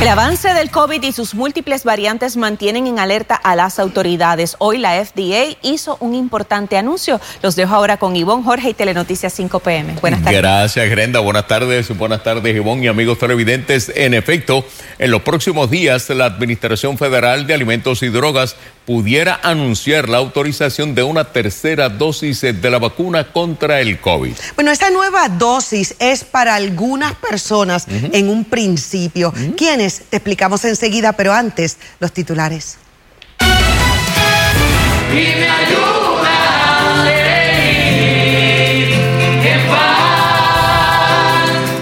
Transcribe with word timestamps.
El 0.00 0.06
avance 0.06 0.54
del 0.54 0.70
COVID 0.70 1.02
y 1.02 1.10
sus 1.10 1.34
múltiples 1.34 1.82
variantes 1.82 2.36
mantienen 2.36 2.86
en 2.86 3.00
alerta 3.00 3.34
a 3.34 3.56
las 3.56 3.80
autoridades. 3.80 4.54
Hoy 4.60 4.78
la 4.78 5.04
FDA 5.04 5.56
hizo 5.60 5.96
un 5.98 6.14
importante 6.14 6.76
anuncio. 6.76 7.20
Los 7.42 7.56
dejo 7.56 7.74
ahora 7.74 7.96
con 7.96 8.14
Ivonne 8.14 8.44
Jorge 8.44 8.70
y 8.70 8.74
Telenoticias 8.74 9.32
5 9.32 9.58
PM. 9.58 9.96
Buenas 10.00 10.22
tardes. 10.22 10.40
Gracias, 10.40 10.88
Grenda. 10.88 11.18
Buenas 11.18 11.48
tardes. 11.48 11.88
Buenas 11.98 12.22
tardes, 12.22 12.54
Ivonne 12.54 12.84
y 12.84 12.86
amigos 12.86 13.18
televidentes. 13.18 13.90
En 13.92 14.14
efecto, 14.14 14.64
en 15.00 15.10
los 15.10 15.22
próximos 15.22 15.68
días, 15.68 16.08
la 16.10 16.26
Administración 16.26 16.96
Federal 16.96 17.48
de 17.48 17.54
Alimentos 17.54 18.04
y 18.04 18.08
Drogas 18.08 18.54
pudiera 18.86 19.40
anunciar 19.42 20.08
la 20.08 20.18
autorización 20.18 20.94
de 20.94 21.02
una 21.02 21.24
tercera 21.24 21.88
dosis 21.90 22.40
de 22.40 22.70
la 22.70 22.78
vacuna 22.78 23.32
contra 23.32 23.80
el 23.80 24.00
COVID. 24.00 24.32
Bueno, 24.54 24.70
esta 24.70 24.90
nueva 24.90 25.28
dosis 25.28 25.94
es 25.98 26.24
para 26.24 26.54
algunas 26.54 27.14
personas 27.16 27.86
en 27.88 28.30
un 28.30 28.44
principio. 28.44 29.34
¿Quiénes? 29.58 29.87
Te 30.10 30.16
explicamos 30.16 30.64
enseguida, 30.64 31.12
pero 31.12 31.32
antes, 31.32 31.78
los 32.00 32.12
titulares. 32.12 32.78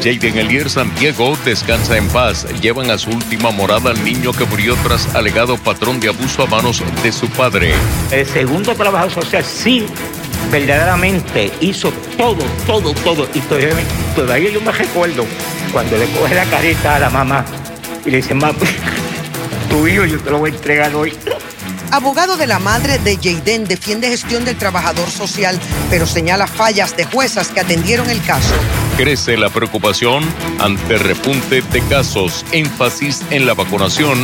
Jaden 0.06 0.38
Elier 0.38 0.70
Santiago 0.70 1.37
descansa 1.45 1.97
en 1.97 2.06
paz. 2.09 2.47
Llevan 2.61 2.92
a 2.92 2.98
su 2.98 3.11
última 3.11 3.50
morada 3.50 3.91
al 3.91 4.05
niño 4.05 4.30
que 4.30 4.45
murió 4.45 4.77
tras 4.84 5.12
alegado 5.16 5.59
patrón 5.59 5.98
de 5.98 6.09
abuso 6.09 6.45
a 6.45 6.47
manos 6.47 6.80
de 7.02 7.11
su 7.11 7.28
padre. 7.30 7.75
El 8.12 8.25
segundo 8.25 8.73
trabajador 8.77 9.11
social 9.11 9.42
sí 9.42 9.84
verdaderamente 10.52 11.52
hizo 11.61 11.91
todo, 12.17 12.45
todo, 12.69 12.95
todo. 12.95 13.28
Y 13.34 13.41
todavía, 13.41 14.50
yo 14.50 14.61
me 14.61 14.70
recuerdo 14.70 15.27
cuando 15.73 15.98
le 15.98 16.06
coge 16.11 16.36
la 16.36 16.45
careta 16.45 16.95
a 16.95 16.98
la 17.00 17.11
mamá 17.11 17.45
y 18.06 18.10
le 18.10 18.18
dice, 18.18 18.34
mamá, 18.34 18.56
tu 19.68 19.86
hijo 19.86 20.04
yo 20.04 20.18
te 20.20 20.30
lo 20.30 20.38
voy 20.38 20.50
a 20.50 20.54
entregar 20.54 20.94
hoy. 20.94 21.12
Abogado 21.90 22.36
de 22.36 22.46
la 22.46 22.58
madre 22.58 22.98
de 22.98 23.16
Jaden 23.16 23.64
defiende 23.64 24.08
gestión 24.08 24.44
del 24.44 24.56
trabajador 24.56 25.08
social, 25.08 25.58
pero 25.88 26.06
señala 26.06 26.46
fallas 26.46 26.96
de 26.96 27.04
juezas 27.04 27.48
que 27.48 27.60
atendieron 27.60 28.10
el 28.10 28.22
caso. 28.22 28.54
Crece 28.96 29.36
la 29.36 29.50
preocupación 29.50 30.24
ante 30.58 30.98
repunte 30.98 31.62
de 31.62 31.80
casos, 31.88 32.44
énfasis 32.52 33.22
en 33.30 33.46
la 33.46 33.54
vacunación, 33.54 34.18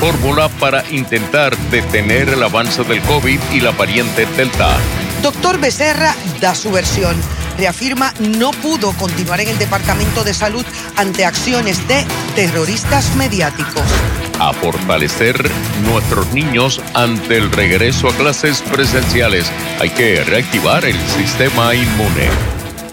fórmula 0.00 0.48
para 0.60 0.88
intentar 0.90 1.56
detener 1.70 2.28
el 2.28 2.42
avance 2.42 2.84
del 2.84 3.00
COVID 3.02 3.40
y 3.52 3.60
la 3.60 3.72
variante 3.72 4.26
Delta. 4.36 4.76
Doctor 5.22 5.58
Becerra 5.58 6.14
da 6.40 6.54
su 6.54 6.70
versión. 6.70 7.16
Reafirma 7.58 8.14
no 8.20 8.52
pudo 8.52 8.92
continuar 8.92 9.40
en 9.40 9.48
el 9.48 9.58
Departamento 9.58 10.24
de 10.24 10.32
Salud 10.32 10.64
ante 10.96 11.24
acciones 11.24 11.86
de 11.88 12.04
terroristas 12.34 13.14
mediáticos 13.16 13.82
a 14.40 14.52
fortalecer 14.52 15.50
nuestros 15.84 16.32
niños 16.32 16.80
ante 16.94 17.36
el 17.36 17.50
regreso 17.50 18.08
a 18.08 18.14
clases 18.14 18.62
presenciales. 18.62 19.50
Hay 19.80 19.90
que 19.90 20.22
reactivar 20.24 20.84
el 20.84 20.96
sistema 21.08 21.74
inmune. 21.74 22.28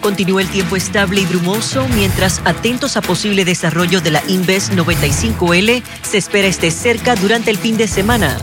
Continúa 0.01 0.41
el 0.41 0.49
tiempo 0.49 0.75
estable 0.75 1.21
y 1.21 1.25
brumoso 1.25 1.87
mientras 1.89 2.41
atentos 2.45 2.95
a 2.97 3.01
posible 3.01 3.45
desarrollo 3.45 4.01
de 4.01 4.11
la 4.11 4.23
Inves 4.27 4.71
95L 4.71 5.83
se 6.03 6.17
espera 6.17 6.47
esté 6.47 6.69
cerca 6.69 7.15
durante 7.15 7.49
el 7.49 7.57
fin 7.57 7.77
de 7.77 7.87
semana. 7.87 8.37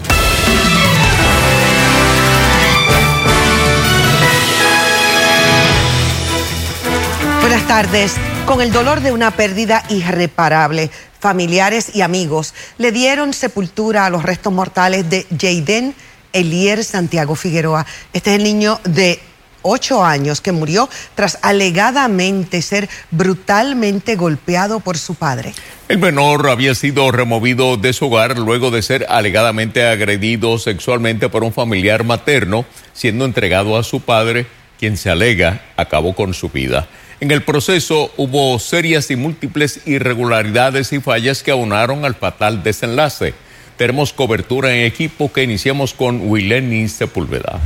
Tardes. 7.72 8.16
Con 8.44 8.60
el 8.60 8.70
dolor 8.70 9.00
de 9.00 9.12
una 9.12 9.30
pérdida 9.30 9.82
irreparable, 9.88 10.90
familiares 11.18 11.96
y 11.96 12.02
amigos 12.02 12.52
le 12.76 12.92
dieron 12.92 13.32
sepultura 13.32 14.04
a 14.04 14.10
los 14.10 14.24
restos 14.24 14.52
mortales 14.52 15.08
de 15.08 15.26
Jaden 15.30 15.94
Elier 16.34 16.84
Santiago 16.84 17.34
Figueroa. 17.34 17.86
Este 18.12 18.32
es 18.32 18.36
el 18.36 18.44
niño 18.44 18.78
de 18.84 19.20
ocho 19.62 20.04
años 20.04 20.42
que 20.42 20.52
murió 20.52 20.86
tras 21.14 21.38
alegadamente 21.40 22.60
ser 22.60 22.90
brutalmente 23.10 24.16
golpeado 24.16 24.80
por 24.80 24.98
su 24.98 25.14
padre. 25.14 25.54
El 25.88 25.96
menor 25.96 26.50
había 26.50 26.74
sido 26.74 27.10
removido 27.10 27.78
de 27.78 27.94
su 27.94 28.04
hogar 28.08 28.36
luego 28.38 28.70
de 28.70 28.82
ser 28.82 29.06
alegadamente 29.08 29.86
agredido 29.88 30.58
sexualmente 30.58 31.30
por 31.30 31.42
un 31.42 31.54
familiar 31.54 32.04
materno, 32.04 32.66
siendo 32.92 33.24
entregado 33.24 33.78
a 33.78 33.82
su 33.82 34.02
padre, 34.02 34.46
quien 34.78 34.98
se 34.98 35.08
alega 35.08 35.62
acabó 35.78 36.14
con 36.14 36.34
su 36.34 36.50
vida. 36.50 36.86
En 37.22 37.30
el 37.30 37.44
proceso 37.44 38.10
hubo 38.16 38.58
serias 38.58 39.08
y 39.12 39.14
múltiples 39.14 39.86
irregularidades 39.86 40.92
y 40.92 40.98
fallas 40.98 41.44
que 41.44 41.52
aunaron 41.52 42.04
al 42.04 42.16
fatal 42.16 42.64
desenlace. 42.64 43.32
Tenemos 43.76 44.12
cobertura 44.12 44.74
en 44.74 44.84
equipo 44.84 45.32
que 45.32 45.44
iniciamos 45.44 45.94
con 45.94 46.28
Wileni 46.28 46.88
Sepúlveda. 46.88 47.60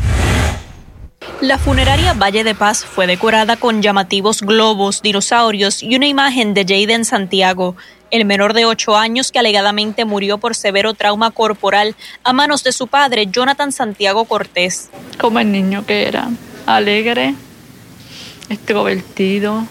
La 1.41 1.57
funeraria 1.57 2.13
Valle 2.13 2.45
de 2.45 2.55
Paz 2.55 2.85
fue 2.85 3.07
decorada 3.07 3.57
con 3.57 3.81
llamativos 3.81 4.43
globos, 4.43 5.01
dinosaurios 5.01 5.83
y 5.83 5.97
una 5.97 6.07
imagen 6.07 6.53
de 6.53 6.67
Jaden 6.69 7.07
Santiago, 7.07 7.77
el 8.11 8.27
menor 8.27 8.53
de 8.53 8.67
ocho 8.67 8.95
años 8.95 9.33
que 9.33 9.39
alegadamente 9.39 10.05
murió 10.05 10.37
por 10.37 10.55
severo 10.55 10.93
trauma 10.93 11.31
corporal 11.31 11.97
a 12.25 12.35
manos 12.35 12.63
de 12.63 12.73
su 12.73 12.89
padre, 12.89 13.29
Jonathan 13.33 13.73
Santiago 13.73 14.27
Cortés. 14.27 14.91
Como 15.19 15.39
el 15.39 15.51
niño 15.51 15.87
que 15.87 16.07
era, 16.07 16.29
alegre, 16.67 17.35
extrovertido. 18.49 19.65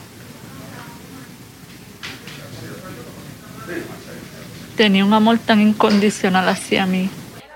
Tenía 4.75 5.05
un 5.05 5.13
amor 5.13 5.39
tan 5.39 5.61
incondicional 5.61 6.49
hacia 6.49 6.85
mí. 6.85 7.09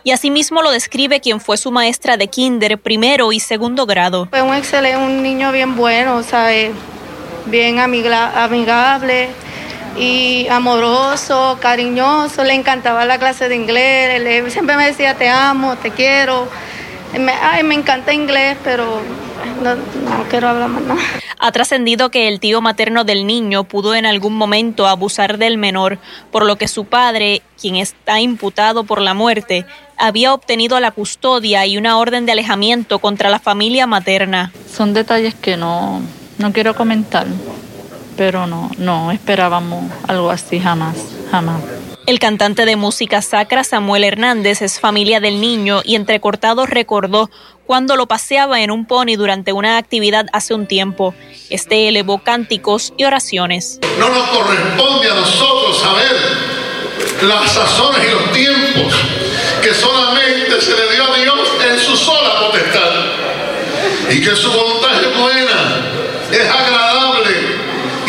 Y 0.03 0.11
asimismo 0.11 0.61
lo 0.61 0.71
describe 0.71 1.19
quien 1.19 1.41
fue 1.41 1.57
su 1.57 1.71
maestra 1.71 2.15
de 2.15 2.27
kinder, 2.27 2.77
primero 2.77 3.31
y 3.33 3.39
segundo 3.39 3.85
grado. 3.85 4.27
Fue 4.29 4.41
un 4.41 4.55
excelente, 4.55 4.97
un 4.97 5.21
niño 5.21 5.51
bien 5.51 5.75
bueno, 5.75 6.23
¿sabes? 6.23 6.71
Bien 7.45 7.79
amigable 7.79 9.29
y 9.97 10.47
amoroso, 10.47 11.57
cariñoso. 11.61 12.43
Le 12.45 12.53
encantaba 12.53 13.05
la 13.05 13.19
clase 13.19 13.49
de 13.49 13.55
inglés. 13.55 14.53
siempre 14.53 14.77
me 14.77 14.85
decía, 14.85 15.15
te 15.15 15.27
amo, 15.27 15.75
te 15.75 15.91
quiero. 15.91 16.47
ay, 17.41 17.63
me 17.63 17.75
encanta 17.75 18.13
inglés, 18.13 18.57
pero 18.63 19.01
no, 19.61 20.29
quiero 20.29 20.49
hablar 20.49 20.69
más 20.69 20.83
nada. 20.83 21.01
Ha 21.39 21.51
trascendido 21.51 22.11
que 22.11 22.27
el 22.27 22.39
tío 22.39 22.61
materno 22.61 23.03
del 23.03 23.25
niño 23.25 23.63
pudo 23.63 23.95
en 23.95 24.05
algún 24.05 24.35
momento 24.35 24.87
abusar 24.87 25.37
del 25.37 25.57
menor, 25.57 25.99
por 26.31 26.45
lo 26.45 26.57
que 26.57 26.67
su 26.67 26.85
padre, 26.85 27.41
quien 27.59 27.75
está 27.75 28.19
imputado 28.19 28.83
por 28.83 29.01
la 29.01 29.13
muerte, 29.13 29.65
había 29.97 30.33
obtenido 30.33 30.79
la 30.79 30.91
custodia 30.91 31.65
y 31.65 31.77
una 31.77 31.97
orden 31.97 32.25
de 32.25 32.33
alejamiento 32.33 32.99
contra 32.99 33.29
la 33.29 33.39
familia 33.39 33.87
materna. 33.87 34.51
Son 34.71 34.93
detalles 34.93 35.35
que 35.35 35.57
no, 35.57 36.01
no 36.37 36.53
quiero 36.53 36.75
comentar, 36.75 37.27
pero 38.17 38.47
no, 38.47 38.71
no 38.77 39.11
esperábamos 39.11 39.85
algo 40.07 40.29
así 40.31 40.59
jamás, 40.59 40.97
jamás. 41.31 41.61
El 42.09 42.17
cantante 42.17 42.65
de 42.65 42.75
música 42.75 43.21
sacra 43.21 43.63
Samuel 43.63 44.03
Hernández 44.03 44.63
es 44.63 44.79
familia 44.79 45.19
del 45.19 45.39
niño 45.39 45.81
y 45.83 45.93
entrecortado 45.93 46.65
recordó 46.65 47.29
cuando 47.69 47.95
lo 47.95 48.07
paseaba 48.07 48.61
en 48.61 48.71
un 48.71 48.87
pony 48.87 49.15
durante 49.15 49.53
una 49.53 49.77
actividad 49.77 50.25
hace 50.33 50.55
un 50.55 50.65
tiempo. 50.65 51.13
Este 51.51 51.87
elevó 51.87 52.17
cánticos 52.17 52.93
y 52.97 53.03
oraciones. 53.03 53.79
No 53.99 54.09
nos 54.09 54.27
corresponde 54.29 55.07
a 55.07 55.13
nosotros 55.13 55.77
saber 55.79 56.17
las 57.21 57.51
sazones 57.51 58.07
y 58.07 58.11
los 58.11 58.31
tiempos 58.31 58.95
que 59.61 59.71
solamente 59.71 60.59
se 60.59 60.71
le 60.71 60.95
dio 60.95 61.13
a 61.13 61.15
Dios 61.15 61.49
en 61.69 61.79
su 61.79 61.95
sola 61.95 62.39
potestad 62.39 62.91
y 64.13 64.19
que 64.19 64.35
su 64.35 64.51
voluntad 64.51 65.03
es 65.03 65.15
buena, 65.19 65.91
es 66.31 66.49
agradable 66.49 66.78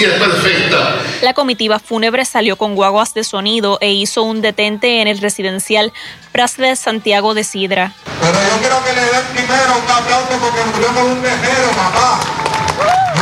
es 0.04 0.18
perfecta. 0.18 0.96
La 1.22 1.34
comitiva 1.34 1.78
fúnebre 1.78 2.24
salió 2.24 2.56
con 2.56 2.74
guaguas 2.74 3.14
de 3.14 3.24
sonido 3.24 3.78
e 3.80 3.90
hizo 3.90 4.22
un 4.22 4.40
detente 4.40 5.02
en 5.02 5.08
el 5.08 5.18
residencial 5.18 5.92
Pras 6.32 6.56
de 6.56 6.76
Santiago 6.76 7.34
de 7.34 7.44
Sidra. 7.44 7.92
Pero 8.20 8.32
yo 8.32 8.58
quiero 8.60 8.84
que 8.84 8.92
le 8.92 9.00
den 9.00 9.26
primero 9.34 9.72
un 9.76 9.90
aplauso 9.90 10.32
porque 10.40 10.60
murió 10.72 10.88
como 10.88 11.12
un 11.12 11.22
guerrero, 11.22 11.70
papá. 11.76 12.20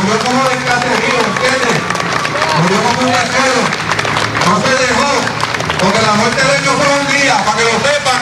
Murió 0.01 0.19
como 0.19 0.43
de 0.43 0.55
caserío, 0.63 1.19
¿entiendes? 1.27 1.81
Murió 2.61 2.77
como 2.83 2.99
un 2.99 3.07
guerrero. 3.07 3.61
No 4.47 4.55
se 4.61 4.71
dejó. 4.87 5.11
Porque 5.79 6.01
la 6.01 6.13
muerte 6.13 6.43
de 6.43 6.55
él 6.55 6.65
no 6.65 6.71
fue 6.73 6.87
un 6.99 7.07
día, 7.07 7.37
para 7.45 7.57
que 7.57 7.63
lo 7.63 7.71
sepan. 7.79 8.21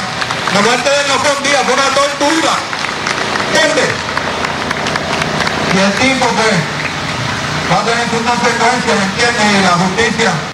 La 0.53 0.61
muerte 0.61 0.89
de 0.89 0.95
él 0.95 1.07
no 1.07 1.19
fue 1.19 1.31
un 1.37 1.43
día, 1.43 1.59
fue 1.65 1.73
una 1.73 1.89
tortura. 1.93 2.53
¿Entiendes? 3.53 3.91
Y 5.73 5.79
el 5.79 5.91
tipo, 5.93 6.25
pues 6.27 6.76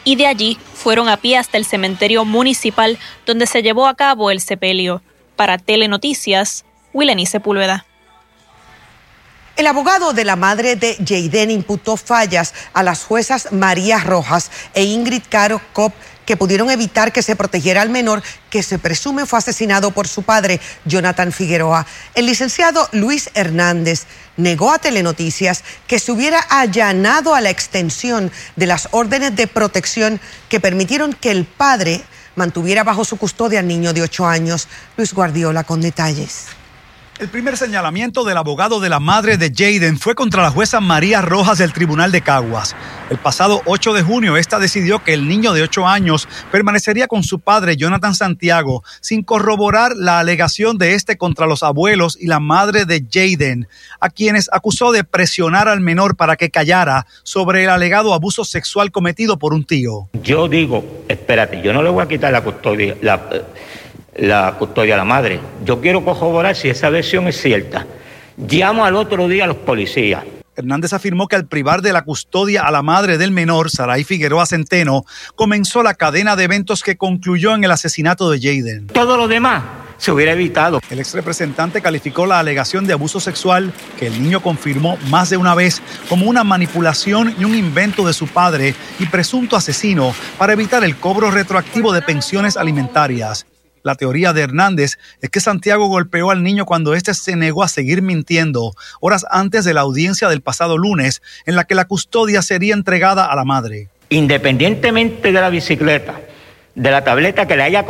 y 0.04 0.16
de 0.16 0.28
allí 0.28 0.58
fueron 0.74 1.10
a 1.10 1.18
pie 1.18 1.38
hasta 1.38 1.58
el 1.58 1.66
cementerio 1.66 2.26
municipal 2.26 2.98
donde 3.26 3.48
se 3.48 3.62
llevó 3.62 3.88
a 3.88 3.96
cabo 3.96 4.32
el 4.32 4.42
sepelio. 4.42 5.02
Para 5.36 5.58
Telenoticias, 5.58 6.66
Willeni 6.94 7.26
Sepúlveda. 7.26 7.86
El 9.56 9.68
abogado 9.68 10.14
de 10.14 10.26
la 10.26 10.36
madre 10.36 10.76
de 10.76 10.96
Jaden 10.96 11.52
imputó 11.52 11.96
fallas 11.96 12.56
a 12.74 12.82
las 12.82 13.04
juezas 13.04 13.52
María 13.52 14.00
Rojas 14.00 14.50
e 14.74 14.84
Ingrid 14.84 15.22
Caro 15.30 15.62
Cop 15.74 15.94
que 16.26 16.38
pudieron 16.38 16.70
evitar 16.70 17.12
que 17.12 17.22
se 17.22 17.36
protegiera 17.36 17.82
al 17.82 17.90
menor 17.90 18.24
que 18.50 18.64
se 18.64 18.80
presume 18.80 19.26
fue 19.26 19.40
asesinado 19.40 19.92
por 19.92 20.08
su 20.08 20.24
padre, 20.24 20.60
Jonathan 20.86 21.32
Figueroa. 21.32 21.86
El 22.16 22.26
licenciado 22.26 22.88
Luis 22.92 23.30
Hernández 23.34 24.06
negó 24.38 24.72
a 24.72 24.80
Telenoticias 24.80 25.64
que 25.88 26.00
se 26.00 26.12
hubiera 26.12 26.40
allanado 26.40 27.36
a 27.36 27.42
la 27.42 27.50
extensión 27.50 28.32
de 28.56 28.68
las 28.68 28.90
órdenes 28.92 29.36
de 29.36 29.48
protección 29.48 30.20
que 30.50 30.60
permitieron 30.60 31.14
que 31.14 31.32
el 31.32 31.46
padre 31.46 32.02
mantuviera 32.36 32.84
bajo 32.84 33.06
su 33.06 33.18
custodia 33.18 33.60
al 33.60 33.68
niño 33.68 33.94
de 33.94 34.02
8 34.02 34.26
años. 34.26 34.68
Luis 34.98 35.14
Guardiola 35.14 35.64
con 35.64 35.82
detalles. 35.82 36.48
El 37.20 37.30
primer 37.30 37.58
señalamiento 37.58 38.24
del 38.24 38.38
abogado 38.38 38.80
de 38.80 38.90
la 38.90 39.00
madre 39.00 39.38
de 39.38 39.54
Jaden 39.56 40.00
fue 40.00 40.16
contra 40.16 40.42
la 40.42 40.50
jueza 40.50 40.80
María 40.80 41.22
Rojas 41.22 41.60
del 41.60 41.72
Tribunal 41.72 42.12
de 42.12 42.22
Caguas. 42.22 42.76
El 43.12 43.20
pasado 43.20 43.62
8 43.66 43.94
de 43.94 44.02
junio, 44.02 44.36
esta 44.36 44.58
decidió 44.58 45.04
que 45.04 45.14
el 45.14 45.28
niño 45.28 45.54
de 45.54 45.62
8 45.62 45.88
años 45.88 46.28
permanecería 46.52 47.08
con 47.08 47.24
su 47.24 47.40
padre 47.40 47.78
Jonathan 47.78 48.16
Santiago 48.16 48.84
sin 49.00 49.22
corroborar 49.22 49.92
la 49.96 50.18
alegación 50.18 50.80
de 50.80 50.96
este 50.96 51.16
contra 51.16 51.46
los 51.46 51.62
abuelos 51.62 52.18
y 52.20 52.26
la 52.26 52.40
madre 52.40 52.86
de 52.86 53.06
Jaden, 53.08 53.68
a 54.00 54.10
quienes 54.10 54.50
acusó 54.52 54.92
de 54.92 55.04
presionar 55.04 55.68
al 55.68 55.82
menor 55.82 56.16
para 56.16 56.36
que 56.36 56.50
callara 56.50 57.06
sobre 57.22 57.64
el 57.64 57.70
alegado 57.70 58.16
abuso 58.16 58.44
sexual 58.44 58.92
cometido 58.92 59.38
por 59.38 59.54
un 59.54 59.66
tío. 59.66 60.10
Yo 60.24 60.48
digo, 60.48 61.04
espérate, 61.08 61.62
yo 61.62 61.74
no 61.74 61.84
le 61.84 61.92
voy 61.92 62.04
a 62.04 62.08
quitar 62.08 62.34
la 62.34 62.42
custodia. 62.42 62.96
La 64.16 64.56
custodia 64.58 64.96
a 64.96 64.98
la 64.98 65.06
madre. 65.06 65.40
Yo 65.66 65.82
quiero 65.82 66.04
corroborar 66.04 66.56
si 66.56 66.70
esa 66.70 66.90
versión 66.90 67.28
es 67.28 67.42
cierta. 67.42 67.86
Llamo 68.38 68.86
al 68.86 68.96
otro 68.96 69.28
día 69.28 69.46
a 69.46 69.48
los 69.48 69.58
policías. 69.58 70.24
Hernández 70.56 70.94
afirmó 70.94 71.28
que 71.28 71.36
al 71.36 71.48
privar 71.48 71.82
de 71.82 71.94
la 71.94 72.04
custodia 72.04 72.64
a 72.64 72.72
la 72.72 72.84
madre 72.84 73.18
del 73.18 73.32
menor, 73.32 73.72
Saray 73.72 74.04
Figueroa 74.04 74.46
Centeno, 74.46 75.04
comenzó 75.36 75.82
la 75.82 75.96
cadena 75.96 76.36
de 76.36 76.44
eventos 76.44 76.84
que 76.84 76.96
concluyó 76.96 77.56
en 77.56 77.64
el 77.64 77.72
asesinato 77.72 78.30
de 78.30 78.40
Jaden. 78.40 78.88
Todo 78.88 79.18
lo 79.18 79.28
demás 79.28 79.64
se 79.98 80.12
hubiera 80.12 80.34
evitado. 80.34 80.80
El 80.90 81.00
ex 81.00 81.14
representante 81.14 81.82
calificó 81.82 82.26
la 82.26 82.40
alegación 82.40 82.86
de 82.86 82.94
abuso 82.94 83.20
sexual 83.20 83.74
que 83.98 84.08
el 84.08 84.22
niño 84.22 84.42
confirmó 84.42 84.98
más 85.10 85.30
de 85.30 85.38
una 85.38 85.56
vez 85.56 85.82
como 86.10 86.28
una 86.28 86.44
manipulación 86.44 87.34
y 87.40 87.46
un 87.46 87.56
invento 87.56 88.06
de 88.06 88.14
su 88.14 88.28
padre 88.28 88.76
y 89.00 89.06
presunto 89.08 89.56
asesino 89.56 90.14
para 90.38 90.54
evitar 90.54 90.84
el 90.84 90.98
cobro 90.98 91.32
retroactivo 91.32 91.94
de 91.94 92.02
pensiones 92.02 92.58
alimentarias. 92.58 93.46
La 93.84 93.96
teoría 93.96 94.32
de 94.32 94.42
Hernández 94.42 94.98
es 95.22 95.30
que 95.30 95.42
Santiago 95.42 95.88
golpeó 95.88 96.32
al 96.32 96.42
niño 96.42 96.66
cuando 96.66 96.96
éste 96.96 97.14
se 97.14 97.36
negó 97.36 97.64
a 97.64 97.68
seguir 97.68 98.02
mintiendo 98.02 98.74
horas 99.02 99.26
antes 99.30 99.66
de 99.66 99.74
la 99.74 99.82
audiencia 99.82 100.30
del 100.30 100.42
pasado 100.42 100.78
lunes, 100.78 101.22
en 101.46 101.58
la 101.58 101.66
que 101.66 101.76
la 101.76 101.86
custodia 101.86 102.42
sería 102.42 102.74
entregada 102.74 103.26
a 103.26 103.36
la 103.36 103.44
madre. 103.44 103.90
Independientemente 104.08 105.34
de 105.34 105.42
la 105.42 105.50
bicicleta, 105.50 106.22
de 106.76 106.92
la 106.92 107.04
tableta 107.04 107.46
que 107.46 107.58
le 107.58 107.64
haya, 107.64 107.86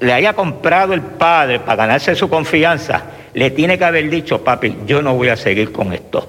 le 0.00 0.12
haya 0.12 0.32
comprado 0.32 0.92
el 0.92 1.02
padre 1.02 1.60
para 1.60 1.76
ganarse 1.76 2.16
su 2.16 2.28
confianza, 2.28 3.04
le 3.32 3.50
tiene 3.50 3.78
que 3.78 3.84
haber 3.84 4.10
dicho, 4.10 4.42
papi, 4.42 4.76
yo 4.86 5.02
no 5.02 5.14
voy 5.14 5.28
a 5.28 5.36
seguir 5.36 5.70
con 5.70 5.92
esto. 5.92 6.28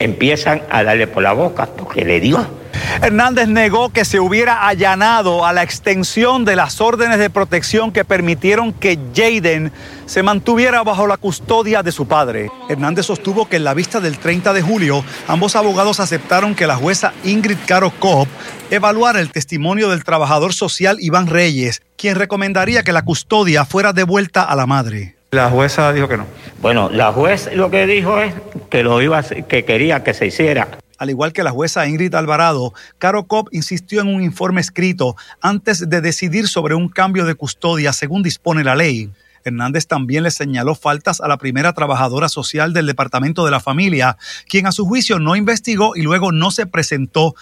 Empiezan 0.00 0.62
a 0.70 0.82
darle 0.82 1.06
por 1.06 1.22
la 1.22 1.32
boca 1.32 1.66
porque 1.76 2.04
le 2.04 2.18
dio 2.18 2.60
Hernández 3.02 3.48
negó 3.48 3.90
que 3.90 4.04
se 4.04 4.20
hubiera 4.20 4.66
allanado 4.66 5.46
a 5.46 5.52
la 5.52 5.62
extensión 5.62 6.44
de 6.44 6.56
las 6.56 6.80
órdenes 6.80 7.18
de 7.18 7.30
protección 7.30 7.92
que 7.92 8.04
permitieron 8.04 8.72
que 8.72 8.98
Jaden 9.14 9.72
se 10.06 10.22
mantuviera 10.22 10.82
bajo 10.82 11.06
la 11.06 11.16
custodia 11.16 11.82
de 11.82 11.92
su 11.92 12.06
padre. 12.06 12.50
Hernández 12.68 13.06
sostuvo 13.06 13.48
que 13.48 13.56
en 13.56 13.64
la 13.64 13.74
vista 13.74 14.00
del 14.00 14.18
30 14.18 14.52
de 14.52 14.62
julio, 14.62 15.04
ambos 15.28 15.56
abogados 15.56 16.00
aceptaron 16.00 16.54
que 16.54 16.66
la 16.66 16.76
jueza 16.76 17.12
Ingrid 17.24 17.58
Caro 17.66 17.90
Cobb 17.98 18.28
evaluara 18.70 19.20
el 19.20 19.30
testimonio 19.30 19.88
del 19.88 20.04
trabajador 20.04 20.52
social 20.52 20.98
Iván 21.00 21.26
Reyes, 21.26 21.82
quien 21.96 22.16
recomendaría 22.16 22.82
que 22.82 22.92
la 22.92 23.02
custodia 23.02 23.64
fuera 23.64 23.92
devuelta 23.92 24.42
a 24.42 24.56
la 24.56 24.66
madre. 24.66 25.19
La 25.32 25.48
jueza 25.48 25.92
dijo 25.92 26.08
que 26.08 26.16
no. 26.16 26.26
Bueno, 26.60 26.90
la 26.90 27.12
jueza 27.12 27.50
lo 27.52 27.70
que 27.70 27.86
dijo 27.86 28.20
es 28.20 28.34
que 28.68 28.82
lo 28.82 29.00
iba 29.00 29.22
que 29.22 29.64
quería 29.64 30.02
que 30.02 30.14
se 30.14 30.26
hiciera 30.26 30.68
al 31.00 31.08
igual 31.08 31.32
que 31.32 31.42
la 31.42 31.50
jueza 31.50 31.88
Ingrid 31.88 32.14
Alvarado, 32.14 32.74
Caro 32.98 33.24
Cobb 33.26 33.48
insistió 33.52 34.02
en 34.02 34.08
un 34.08 34.22
informe 34.22 34.60
escrito 34.60 35.16
antes 35.40 35.88
de 35.88 36.02
decidir 36.02 36.46
sobre 36.46 36.74
un 36.74 36.90
cambio 36.90 37.24
de 37.24 37.34
custodia 37.34 37.94
según 37.94 38.22
dispone 38.22 38.62
la 38.62 38.76
ley. 38.76 39.10
Hernández 39.42 39.86
también 39.86 40.24
le 40.24 40.30
señaló 40.30 40.74
faltas 40.74 41.22
a 41.22 41.26
la 41.26 41.38
primera 41.38 41.72
trabajadora 41.72 42.28
social 42.28 42.74
del 42.74 42.86
Departamento 42.86 43.46
de 43.46 43.50
la 43.50 43.60
Familia, 43.60 44.18
quien 44.46 44.66
a 44.66 44.72
su 44.72 44.84
juicio 44.84 45.18
no 45.18 45.36
investigó 45.36 45.96
y 45.96 46.02
luego 46.02 46.32
no 46.32 46.50
se 46.50 46.66
presentó 46.66 47.34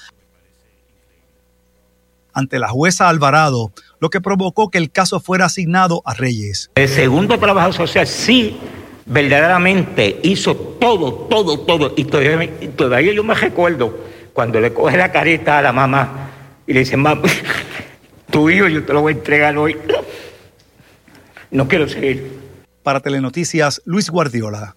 ante 2.39 2.59
la 2.59 2.69
jueza 2.69 3.09
Alvarado, 3.09 3.73
lo 4.01 4.11
que 4.11 4.21
provocó 4.21 4.71
que 4.71 4.79
el 4.79 4.91
caso 4.91 5.21
fuera 5.21 5.47
asignado 5.47 6.03
a 6.05 6.15
Reyes. 6.15 6.71
El 6.75 6.89
segundo 6.89 7.39
trabajador 7.39 7.75
social 7.75 8.07
sí 8.07 8.57
verdaderamente 9.07 10.21
hizo 10.23 10.55
todo, 10.55 11.13
todo, 11.13 11.61
todo. 11.61 11.95
Y 11.97 12.05
todavía, 12.05 13.13
yo 13.13 13.25
me 13.25 13.35
recuerdo 13.35 13.99
cuando 14.33 14.61
le 14.61 14.73
coge 14.73 14.97
la 14.97 15.11
carita 15.11 15.59
a 15.59 15.63
la 15.63 15.73
mamá 15.73 16.31
y 16.67 16.73
le 16.73 16.81
dice, 16.81 16.97
mamá, 16.97 17.23
tu 18.31 18.49
hijo 18.51 18.69
yo 18.69 18.85
te 18.85 18.93
lo 18.93 19.01
voy 19.01 19.15
a 19.15 19.17
entregar 19.17 19.57
hoy. 19.57 19.77
No 21.51 21.67
quiero 21.67 21.89
seguir. 21.89 22.39
Para 22.83 23.01
Telenoticias, 23.01 23.83
Luis 23.85 24.11
Guardiola. 24.11 24.77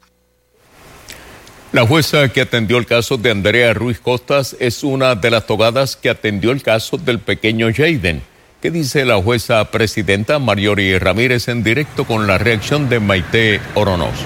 La 1.72 1.88
jueza 1.88 2.28
que 2.28 2.42
atendió 2.42 2.78
el 2.78 2.86
caso 2.86 3.16
de 3.16 3.32
Andrea 3.32 3.74
Ruiz 3.74 3.98
Costas 3.98 4.58
es 4.60 4.84
una 4.84 5.16
de 5.16 5.32
las 5.32 5.48
togadas 5.48 5.96
que 5.96 6.10
atendió 6.10 6.52
el 6.52 6.62
caso 6.62 6.98
del 6.98 7.20
pequeño 7.20 7.70
Jaden. 7.74 8.22
¿Qué 8.62 8.72
dice 8.72 9.06
la 9.06 9.16
jueza 9.22 9.72
presidenta 9.72 10.38
Mariori 10.38 10.98
Ramírez 10.98 11.48
en 11.48 11.64
directo 11.64 12.04
con 12.04 12.28
la 12.28 12.38
reacción 12.38 12.90
de 12.90 13.00
Maite 13.00 13.62
Oronos? 13.74 14.26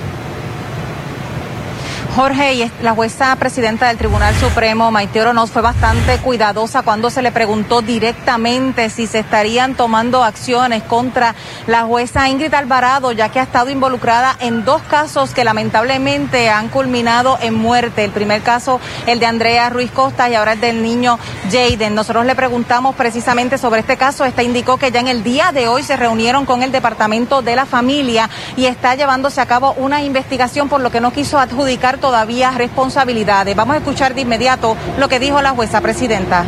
Jorge, 2.15 2.53
y 2.53 2.71
la 2.81 2.94
jueza 2.94 3.35
presidenta 3.35 3.89
del 3.89 3.97
Tribunal 3.97 4.33
Supremo, 4.35 4.89
Maite 4.89 5.19
Oronoz, 5.19 5.51
fue 5.51 5.62
bastante 5.62 6.17
cuidadosa 6.19 6.81
cuando 6.81 7.09
se 7.09 7.21
le 7.21 7.33
preguntó 7.33 7.81
directamente 7.81 8.89
si 8.89 9.06
se 9.06 9.19
estarían 9.19 9.75
tomando 9.75 10.23
acciones 10.23 10.83
contra 10.83 11.35
la 11.67 11.83
jueza 11.83 12.29
Ingrid 12.29 12.53
Alvarado, 12.53 13.12
ya 13.12 13.27
que 13.27 13.41
ha 13.41 13.44
estado 13.44 13.69
involucrada 13.69 14.38
en 14.39 14.63
dos 14.63 14.81
casos 14.84 15.31
que 15.31 15.43
lamentablemente 15.43 16.50
han 16.50 16.69
culminado 16.69 17.38
en 17.41 17.53
muerte. 17.53 18.05
El 18.05 18.12
primer 18.12 18.41
caso, 18.43 18.79
el 19.07 19.19
de 19.19 19.25
Andrea 19.25 19.69
Ruiz 19.69 19.91
Costa, 19.91 20.29
y 20.29 20.36
ahora 20.36 20.53
el 20.53 20.62
del 20.62 20.81
niño 20.81 21.19
Jaden. 21.51 21.95
Nosotros 21.95 22.25
le 22.25 22.36
preguntamos 22.36 22.95
precisamente 22.95 23.57
sobre 23.57 23.81
este 23.81 23.98
caso. 23.98 24.24
Esta 24.24 24.41
indicó 24.41 24.77
que 24.77 24.89
ya 24.89 25.01
en 25.01 25.10
el 25.10 25.22
día 25.22 25.51
de 25.51 25.67
hoy 25.67 25.84
se 25.84 25.98
reunieron 25.98 26.45
con 26.45 26.63
el 26.63 26.72
Departamento 26.72 27.41
de 27.41 27.57
la 27.57 27.65
Familia 27.65 28.29
y 28.55 28.67
está 28.67 28.95
llevándose 28.95 29.41
a 29.41 29.48
cabo 29.48 29.74
una 29.74 30.01
investigación, 30.01 30.69
por 30.69 30.79
lo 30.79 30.91
que 30.91 31.01
no 31.01 31.12
quiso 31.12 31.38
adjudicar 31.38 32.00
todavía 32.05 32.51
responsabilidades. 32.51 33.55
Vamos 33.55 33.74
a 33.74 33.79
escuchar 33.79 34.13
de 34.13 34.21
inmediato 34.21 34.77
lo 35.00 35.09
que 35.09 35.19
dijo 35.19 35.41
la 35.41 35.51
jueza 35.51 35.81
presidenta. 35.81 36.45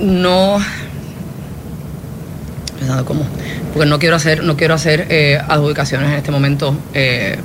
No, 0.00 0.58
cómo, 3.04 3.26
porque 3.74 3.86
no 3.86 3.98
quiero 3.98 4.16
hacer, 4.16 4.44
no 4.44 4.56
quiero 4.56 4.72
hacer 4.72 5.08
eh, 5.10 5.38
adjudicaciones 5.46 6.08
en 6.08 6.14
este 6.14 6.30
momento. 6.30 6.74
Eh, 6.94 7.38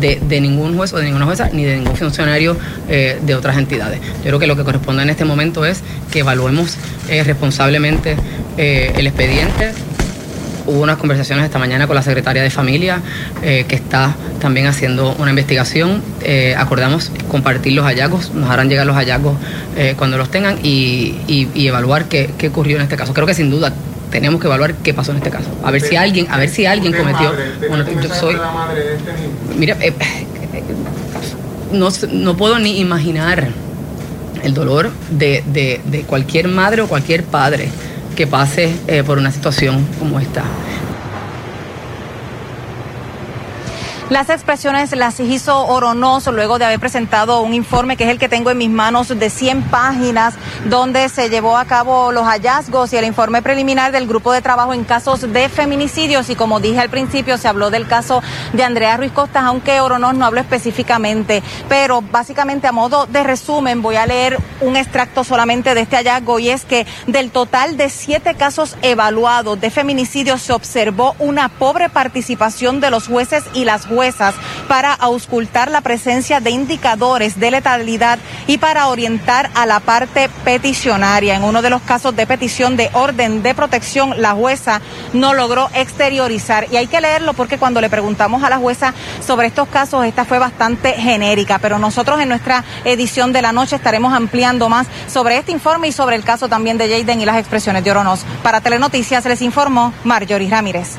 de, 0.00 0.40
ningún 0.40 0.76
juez 0.76 0.92
o 0.92 0.98
de 0.98 1.04
ninguna 1.04 1.26
jueza 1.26 1.50
ni 1.52 1.64
de 1.64 1.76
ningún 1.76 1.96
funcionario 1.96 2.56
eh, 2.88 3.18
de 3.20 3.34
otras 3.34 3.58
entidades. 3.58 4.00
Yo 4.18 4.28
creo 4.28 4.38
que 4.38 4.46
lo 4.46 4.56
que 4.56 4.62
corresponde 4.62 5.02
en 5.02 5.10
este 5.10 5.24
momento 5.24 5.66
es 5.66 5.82
que 6.12 6.20
evaluemos 6.20 6.76
responsablemente 7.08 8.16
el 8.56 9.06
expediente, 9.06 9.72
Hubo 10.68 10.82
unas 10.82 10.98
conversaciones 10.98 11.46
esta 11.46 11.58
mañana 11.58 11.86
con 11.86 11.96
la 11.96 12.02
secretaria 12.02 12.42
de 12.42 12.50
Familia, 12.50 13.00
eh, 13.42 13.64
que 13.66 13.74
está 13.74 14.14
también 14.38 14.66
haciendo 14.66 15.14
una 15.18 15.30
investigación. 15.30 16.02
Eh, 16.22 16.54
acordamos 16.58 17.10
compartir 17.30 17.72
los 17.72 17.86
hallazgos, 17.86 18.34
nos 18.34 18.50
harán 18.50 18.68
llegar 18.68 18.86
los 18.86 18.94
hallazgos 18.94 19.38
eh, 19.78 19.94
cuando 19.96 20.18
los 20.18 20.30
tengan 20.30 20.58
y, 20.62 21.16
evaluar 21.54 22.04
qué, 22.04 22.34
ocurrió 22.48 22.76
en 22.76 22.82
este 22.82 22.96
caso. 22.96 23.14
Creo 23.14 23.26
que 23.26 23.32
sin 23.32 23.48
duda 23.50 23.72
tenemos 24.10 24.42
que 24.42 24.46
evaluar 24.46 24.74
qué 24.74 24.92
pasó 24.92 25.12
en 25.12 25.16
este 25.16 25.30
caso. 25.30 25.48
A 25.64 25.70
ver 25.70 25.80
si 25.80 25.96
alguien, 25.96 26.26
a 26.30 26.36
ver 26.36 26.50
si 26.50 26.66
alguien 26.66 26.92
cometió. 26.92 27.32
bueno, 27.70 27.86
yo 28.02 28.14
soy. 28.14 28.36
Mira, 29.56 29.74
no, 31.72 31.88
no 32.12 32.36
puedo 32.36 32.58
ni 32.58 32.78
imaginar 32.78 33.48
el 34.42 34.52
dolor 34.52 34.90
de, 35.10 35.42
de 35.46 36.02
cualquier 36.02 36.48
madre 36.48 36.82
o 36.82 36.88
cualquier 36.88 37.24
padre 37.24 37.70
que 38.18 38.26
pase 38.26 38.74
eh, 38.88 39.04
por 39.04 39.16
una 39.16 39.30
situación 39.30 39.86
como 39.96 40.18
esta. 40.18 40.42
Las 44.10 44.30
expresiones 44.30 44.96
las 44.96 45.20
hizo 45.20 45.66
Oronoz 45.66 46.28
luego 46.28 46.58
de 46.58 46.64
haber 46.64 46.80
presentado 46.80 47.42
un 47.42 47.52
informe 47.52 47.98
que 47.98 48.04
es 48.04 48.10
el 48.10 48.18
que 48.18 48.30
tengo 48.30 48.50
en 48.50 48.56
mis 48.56 48.70
manos 48.70 49.08
de 49.08 49.28
100 49.28 49.64
páginas 49.64 50.32
donde 50.64 51.10
se 51.10 51.28
llevó 51.28 51.58
a 51.58 51.66
cabo 51.66 52.10
los 52.10 52.24
hallazgos 52.24 52.90
y 52.94 52.96
el 52.96 53.04
informe 53.04 53.42
preliminar 53.42 53.92
del 53.92 54.06
grupo 54.06 54.32
de 54.32 54.40
trabajo 54.40 54.72
en 54.72 54.84
casos 54.84 55.30
de 55.30 55.50
feminicidios. 55.50 56.30
Y 56.30 56.36
como 56.36 56.58
dije 56.58 56.80
al 56.80 56.88
principio 56.88 57.36
se 57.36 57.48
habló 57.48 57.68
del 57.68 57.86
caso 57.86 58.22
de 58.54 58.64
Andrea 58.64 58.96
Ruiz 58.96 59.12
Costas 59.12 59.44
aunque 59.44 59.82
Oronoz 59.82 60.14
no 60.14 60.24
habló 60.24 60.40
específicamente. 60.40 61.42
Pero 61.68 62.00
básicamente 62.00 62.66
a 62.66 62.72
modo 62.72 63.04
de 63.04 63.22
resumen 63.22 63.82
voy 63.82 63.96
a 63.96 64.06
leer 64.06 64.38
un 64.62 64.76
extracto 64.76 65.22
solamente 65.22 65.74
de 65.74 65.82
este 65.82 65.96
hallazgo 65.96 66.38
y 66.38 66.48
es 66.48 66.64
que 66.64 66.86
del 67.08 67.30
total 67.30 67.76
de 67.76 67.90
siete 67.90 68.36
casos 68.36 68.78
evaluados 68.80 69.60
de 69.60 69.68
feminicidios 69.68 70.40
se 70.40 70.54
observó 70.54 71.14
una 71.18 71.50
pobre 71.50 71.90
participación 71.90 72.80
de 72.80 72.90
los 72.90 73.06
jueces 73.06 73.44
y 73.52 73.66
las 73.66 73.84
juezas 73.98 74.36
para 74.68 74.92
auscultar 74.92 75.72
la 75.72 75.80
presencia 75.80 76.38
de 76.38 76.50
indicadores 76.50 77.40
de 77.40 77.50
letalidad 77.50 78.20
y 78.46 78.58
para 78.58 78.86
orientar 78.86 79.50
a 79.56 79.66
la 79.66 79.80
parte 79.80 80.30
peticionaria. 80.44 81.34
En 81.34 81.42
uno 81.42 81.62
de 81.62 81.70
los 81.70 81.82
casos 81.82 82.14
de 82.14 82.24
petición 82.24 82.76
de 82.76 82.90
orden 82.92 83.42
de 83.42 83.56
protección, 83.56 84.22
la 84.22 84.34
jueza 84.34 84.80
no 85.14 85.34
logró 85.34 85.68
exteriorizar. 85.74 86.68
Y 86.70 86.76
hay 86.76 86.86
que 86.86 87.00
leerlo 87.00 87.32
porque 87.32 87.58
cuando 87.58 87.80
le 87.80 87.90
preguntamos 87.90 88.44
a 88.44 88.50
la 88.50 88.58
jueza 88.58 88.94
sobre 89.26 89.48
estos 89.48 89.66
casos, 89.66 90.04
esta 90.04 90.24
fue 90.24 90.38
bastante 90.38 90.92
genérica. 90.92 91.58
Pero 91.58 91.80
nosotros 91.80 92.20
en 92.20 92.28
nuestra 92.28 92.62
edición 92.84 93.32
de 93.32 93.42
la 93.42 93.50
noche 93.50 93.74
estaremos 93.74 94.14
ampliando 94.14 94.68
más 94.68 94.86
sobre 95.08 95.38
este 95.38 95.50
informe 95.50 95.88
y 95.88 95.92
sobre 95.92 96.14
el 96.14 96.22
caso 96.22 96.48
también 96.48 96.78
de 96.78 96.88
Jaden 96.88 97.20
y 97.20 97.26
las 97.26 97.38
expresiones 97.38 97.82
de 97.82 97.90
Oronos. 97.90 98.24
Para 98.44 98.60
Telenoticias 98.60 99.24
les 99.24 99.42
informó 99.42 99.92
Marjorie 100.04 100.48
Ramírez. 100.48 100.98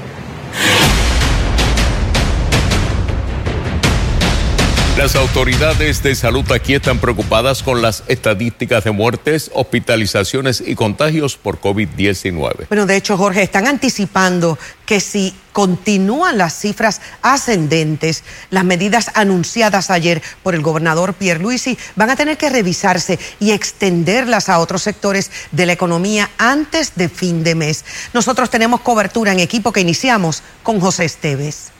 Las 4.99 5.15
autoridades 5.15 6.03
de 6.03 6.13
salud 6.13 6.51
aquí 6.51 6.73
están 6.73 6.99
preocupadas 6.99 7.63
con 7.63 7.81
las 7.81 8.03
estadísticas 8.09 8.83
de 8.83 8.91
muertes, 8.91 9.49
hospitalizaciones 9.53 10.61
y 10.67 10.75
contagios 10.75 11.37
por 11.37 11.61
COVID-19. 11.61 12.67
Bueno, 12.67 12.85
de 12.85 12.97
hecho, 12.97 13.15
Jorge, 13.15 13.41
están 13.41 13.65
anticipando 13.65 14.59
que 14.85 14.99
si 14.99 15.33
continúan 15.53 16.37
las 16.37 16.53
cifras 16.59 16.99
ascendentes, 17.21 18.25
las 18.49 18.65
medidas 18.65 19.09
anunciadas 19.13 19.89
ayer 19.89 20.21
por 20.43 20.53
el 20.53 20.61
gobernador 20.61 21.13
Pierluisi 21.13 21.77
van 21.95 22.09
a 22.09 22.17
tener 22.17 22.37
que 22.37 22.49
revisarse 22.49 23.17
y 23.39 23.51
extenderlas 23.51 24.49
a 24.49 24.59
otros 24.59 24.81
sectores 24.81 25.31
de 25.53 25.65
la 25.65 25.71
economía 25.71 26.29
antes 26.37 26.95
de 26.95 27.07
fin 27.07 27.45
de 27.45 27.55
mes. 27.55 27.85
Nosotros 28.13 28.49
tenemos 28.49 28.81
cobertura 28.81 29.31
en 29.31 29.39
equipo 29.39 29.71
que 29.71 29.79
iniciamos 29.79 30.43
con 30.61 30.81
José 30.81 31.05
Esteves. 31.05 31.71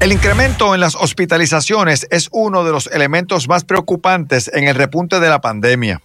El 0.00 0.12
incremento 0.12 0.74
en 0.74 0.80
las 0.80 0.96
hospitalizaciones 0.96 2.06
es 2.10 2.28
uno 2.32 2.64
de 2.64 2.72
los 2.72 2.88
elementos 2.88 3.48
más 3.48 3.64
preocupantes 3.64 4.50
en 4.52 4.64
el 4.64 4.74
repunte 4.74 5.20
de 5.20 5.28
la 5.28 5.40
pandemia. 5.40 6.02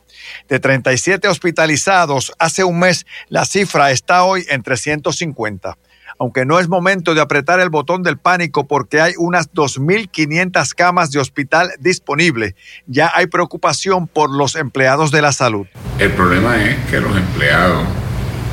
De 0.47 0.59
37 0.59 1.27
hospitalizados 1.27 2.31
hace 2.39 2.63
un 2.63 2.79
mes, 2.79 3.05
la 3.29 3.45
cifra 3.45 3.91
está 3.91 4.23
hoy 4.23 4.45
en 4.47 4.61
350. 4.61 5.77
Aunque 6.19 6.45
no 6.45 6.59
es 6.59 6.69
momento 6.69 7.15
de 7.15 7.21
apretar 7.21 7.59
el 7.59 7.69
botón 7.69 8.03
del 8.03 8.17
pánico 8.17 8.67
porque 8.67 9.01
hay 9.01 9.13
unas 9.17 9.51
2.500 9.51 10.75
camas 10.75 11.11
de 11.11 11.19
hospital 11.19 11.71
disponibles, 11.79 12.53
ya 12.85 13.11
hay 13.13 13.27
preocupación 13.27 14.07
por 14.07 14.29
los 14.29 14.55
empleados 14.55 15.11
de 15.11 15.21
la 15.21 15.33
salud. 15.33 15.65
El 15.97 16.11
problema 16.11 16.63
es 16.63 16.77
que 16.89 16.99
los 16.99 17.17
empleados 17.17 17.87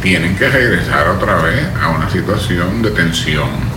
tienen 0.02 0.36
que 0.36 0.48
regresar 0.48 1.08
otra 1.08 1.36
vez 1.36 1.66
a 1.80 1.90
una 1.90 2.08
situación 2.08 2.82
de 2.82 2.90
tensión 2.90 3.75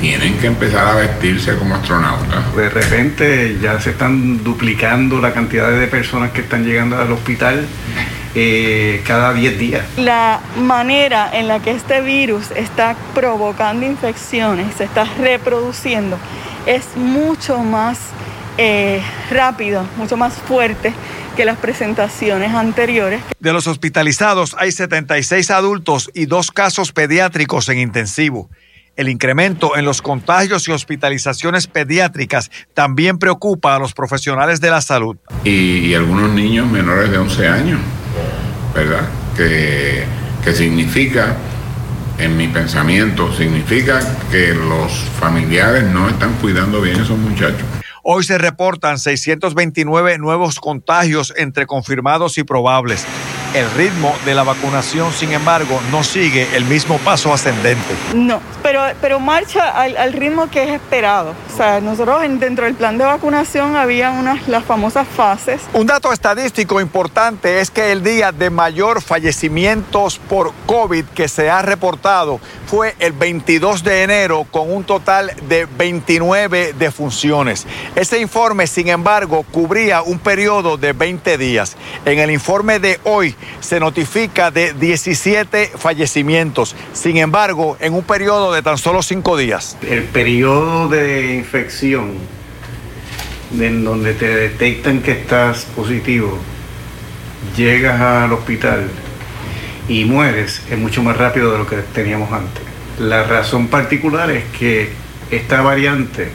tienen 0.00 0.38
que 0.38 0.46
empezar 0.46 0.86
a 0.86 0.94
vestirse 0.94 1.56
como 1.56 1.74
astronautas. 1.74 2.56
De 2.56 2.68
repente 2.70 3.58
ya 3.60 3.80
se 3.80 3.90
están 3.90 4.42
duplicando 4.42 5.20
la 5.20 5.32
cantidad 5.32 5.70
de 5.70 5.86
personas 5.86 6.30
que 6.32 6.40
están 6.40 6.64
llegando 6.64 6.96
al 6.96 7.12
hospital 7.12 7.66
eh, 8.34 9.02
cada 9.06 9.34
10 9.34 9.58
días. 9.58 9.84
La 9.98 10.40
manera 10.56 11.30
en 11.32 11.48
la 11.48 11.60
que 11.60 11.72
este 11.72 12.00
virus 12.00 12.50
está 12.52 12.96
provocando 13.14 13.84
infecciones, 13.84 14.74
se 14.76 14.84
está 14.84 15.04
reproduciendo, 15.18 16.18
es 16.64 16.96
mucho 16.96 17.58
más 17.58 17.98
eh, 18.56 19.02
rápido, 19.30 19.86
mucho 19.96 20.16
más 20.16 20.34
fuerte 20.34 20.92
que 21.36 21.44
las 21.44 21.58
presentaciones 21.58 22.52
anteriores. 22.52 23.22
De 23.38 23.52
los 23.52 23.66
hospitalizados 23.66 24.56
hay 24.58 24.72
76 24.72 25.50
adultos 25.50 26.10
y 26.14 26.26
dos 26.26 26.50
casos 26.50 26.92
pediátricos 26.92 27.68
en 27.68 27.78
intensivo. 27.78 28.50
El 28.96 29.08
incremento 29.08 29.76
en 29.76 29.84
los 29.84 30.02
contagios 30.02 30.68
y 30.68 30.72
hospitalizaciones 30.72 31.66
pediátricas 31.66 32.50
también 32.74 33.18
preocupa 33.18 33.74
a 33.74 33.78
los 33.78 33.94
profesionales 33.94 34.60
de 34.60 34.70
la 34.70 34.80
salud. 34.80 35.16
Y, 35.44 35.94
algunos 35.94 36.30
niños 36.30 36.68
menores 36.70 37.10
de 37.10 37.18
11 37.18 37.48
años, 37.48 37.80
¿verdad? 38.74 39.08
Que, 39.36 40.04
que 40.44 40.52
significa, 40.52 41.36
en 42.18 42.36
mi 42.36 42.48
pensamiento, 42.48 43.32
significa 43.34 44.00
que 44.30 44.54
los 44.54 44.92
familiares 45.18 45.84
no 45.84 46.08
están 46.08 46.34
cuidando 46.34 46.80
bien 46.80 47.00
a 47.00 47.02
esos 47.02 47.18
muchachos. 47.18 47.64
Hoy 48.02 48.24
se 48.24 48.38
reportan 48.38 48.98
629 48.98 50.18
nuevos 50.18 50.58
contagios 50.58 51.34
entre 51.36 51.66
confirmados 51.66 52.38
y 52.38 52.44
probables. 52.44 53.06
El 53.52 53.68
ritmo 53.72 54.14
de 54.24 54.34
la 54.34 54.44
vacunación, 54.44 55.12
sin 55.12 55.32
embargo, 55.32 55.80
no 55.90 56.04
sigue 56.04 56.46
el 56.54 56.64
mismo 56.64 56.98
paso 56.98 57.34
ascendente. 57.34 57.96
No, 58.14 58.40
pero, 58.62 58.82
pero 59.00 59.18
marcha 59.18 59.70
al, 59.70 60.12
ritmo 60.12 60.48
que 60.48 60.62
es 60.62 60.70
esperado. 60.70 61.34
O 61.52 61.56
sea, 61.56 61.80
nosotros 61.80 62.22
dentro 62.38 62.66
del 62.66 62.74
plan 62.74 62.96
de 62.96 63.04
vacunación 63.04 63.74
había 63.74 64.12
unas 64.12 64.46
las 64.46 64.64
famosas 64.64 65.08
fases. 65.08 65.62
Un 65.72 65.86
dato 65.86 66.12
estadístico 66.12 66.80
importante 66.80 67.60
es 67.60 67.72
que 67.72 67.90
el 67.90 68.04
día 68.04 68.30
de 68.30 68.50
mayor 68.50 69.02
fallecimientos 69.02 70.18
por 70.18 70.52
COVID 70.66 71.06
que 71.06 71.26
se 71.26 71.50
ha 71.50 71.60
reportado 71.62 72.38
fue 72.66 72.94
el 73.00 73.12
22 73.12 73.82
de 73.82 74.04
enero 74.04 74.46
con 74.48 74.72
un 74.72 74.84
total 74.84 75.32
de 75.48 75.66
29 75.66 76.74
defunciones. 76.78 77.66
Ese 77.96 78.20
informe, 78.20 78.68
sin 78.68 78.88
embargo, 78.88 79.44
cubría 79.50 80.02
un 80.02 80.20
periodo 80.20 80.76
de 80.76 80.92
20 80.92 81.36
días. 81.36 81.76
En 82.04 82.20
el 82.20 82.30
informe 82.30 82.78
de 82.78 83.00
hoy 83.02 83.34
se 83.60 83.80
notifica 83.80 84.50
de 84.50 84.72
17 84.74 85.72
fallecimientos. 85.76 86.74
Sin 86.92 87.16
embargo, 87.16 87.76
en 87.80 87.94
un 87.94 88.02
periodo 88.02 88.52
de 88.52 88.62
tan 88.62 88.78
solo 88.78 89.02
5 89.02 89.36
días. 89.36 89.76
El 89.82 90.04
periodo 90.04 90.88
de 90.88 91.34
infección 91.34 92.14
en 93.58 93.84
donde 93.84 94.14
te 94.14 94.28
detectan 94.28 95.00
que 95.00 95.12
estás 95.12 95.66
positivo, 95.76 96.38
llegas 97.56 98.00
al 98.00 98.32
hospital 98.32 98.88
y 99.88 100.04
mueres 100.04 100.62
es 100.70 100.78
mucho 100.78 101.02
más 101.02 101.16
rápido 101.16 101.52
de 101.52 101.58
lo 101.58 101.66
que 101.66 101.76
teníamos 101.76 102.32
antes. 102.32 102.62
La 102.98 103.24
razón 103.24 103.68
particular 103.68 104.30
es 104.30 104.44
que 104.58 104.90
esta 105.30 105.62
variante, 105.62 106.28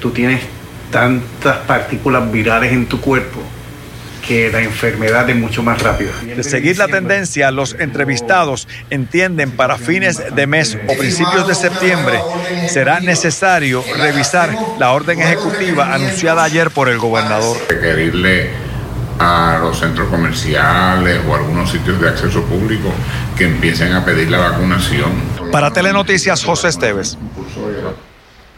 tú 0.00 0.10
tienes 0.10 0.42
tantas 0.90 1.58
partículas 1.58 2.30
virales 2.30 2.72
en 2.72 2.86
tu 2.86 3.00
cuerpo 3.00 3.40
que 4.26 4.50
la 4.50 4.60
enfermedad 4.60 5.28
es 5.28 5.36
mucho 5.36 5.62
más 5.62 5.82
rápida. 5.82 6.10
De 6.22 6.42
seguir 6.42 6.78
la 6.78 6.88
tendencia, 6.88 7.50
los 7.50 7.76
entrevistados 7.78 8.68
entienden 8.90 9.50
para 9.50 9.76
fines 9.76 10.34
de 10.34 10.46
mes 10.46 10.78
o 10.88 10.96
principios 10.96 11.46
de 11.46 11.54
septiembre 11.54 12.20
será 12.68 13.00
necesario 13.00 13.84
revisar 13.98 14.56
la 14.78 14.92
orden 14.92 15.20
ejecutiva 15.20 15.94
anunciada 15.94 16.44
ayer 16.44 16.70
por 16.70 16.88
el 16.88 16.98
gobernador. 16.98 17.56
Requerirle 17.68 18.50
a 19.18 19.58
los 19.60 19.78
centros 19.78 20.08
comerciales 20.08 21.20
o 21.28 21.34
algunos 21.34 21.70
sitios 21.70 22.00
de 22.00 22.08
acceso 22.08 22.42
público 22.44 22.92
que 23.36 23.44
empiecen 23.44 23.92
a 23.92 24.04
pedir 24.04 24.30
la 24.30 24.38
vacunación. 24.38 25.12
Para 25.52 25.70
Telenoticias, 25.70 26.44
José 26.44 26.68
Esteves. 26.68 27.16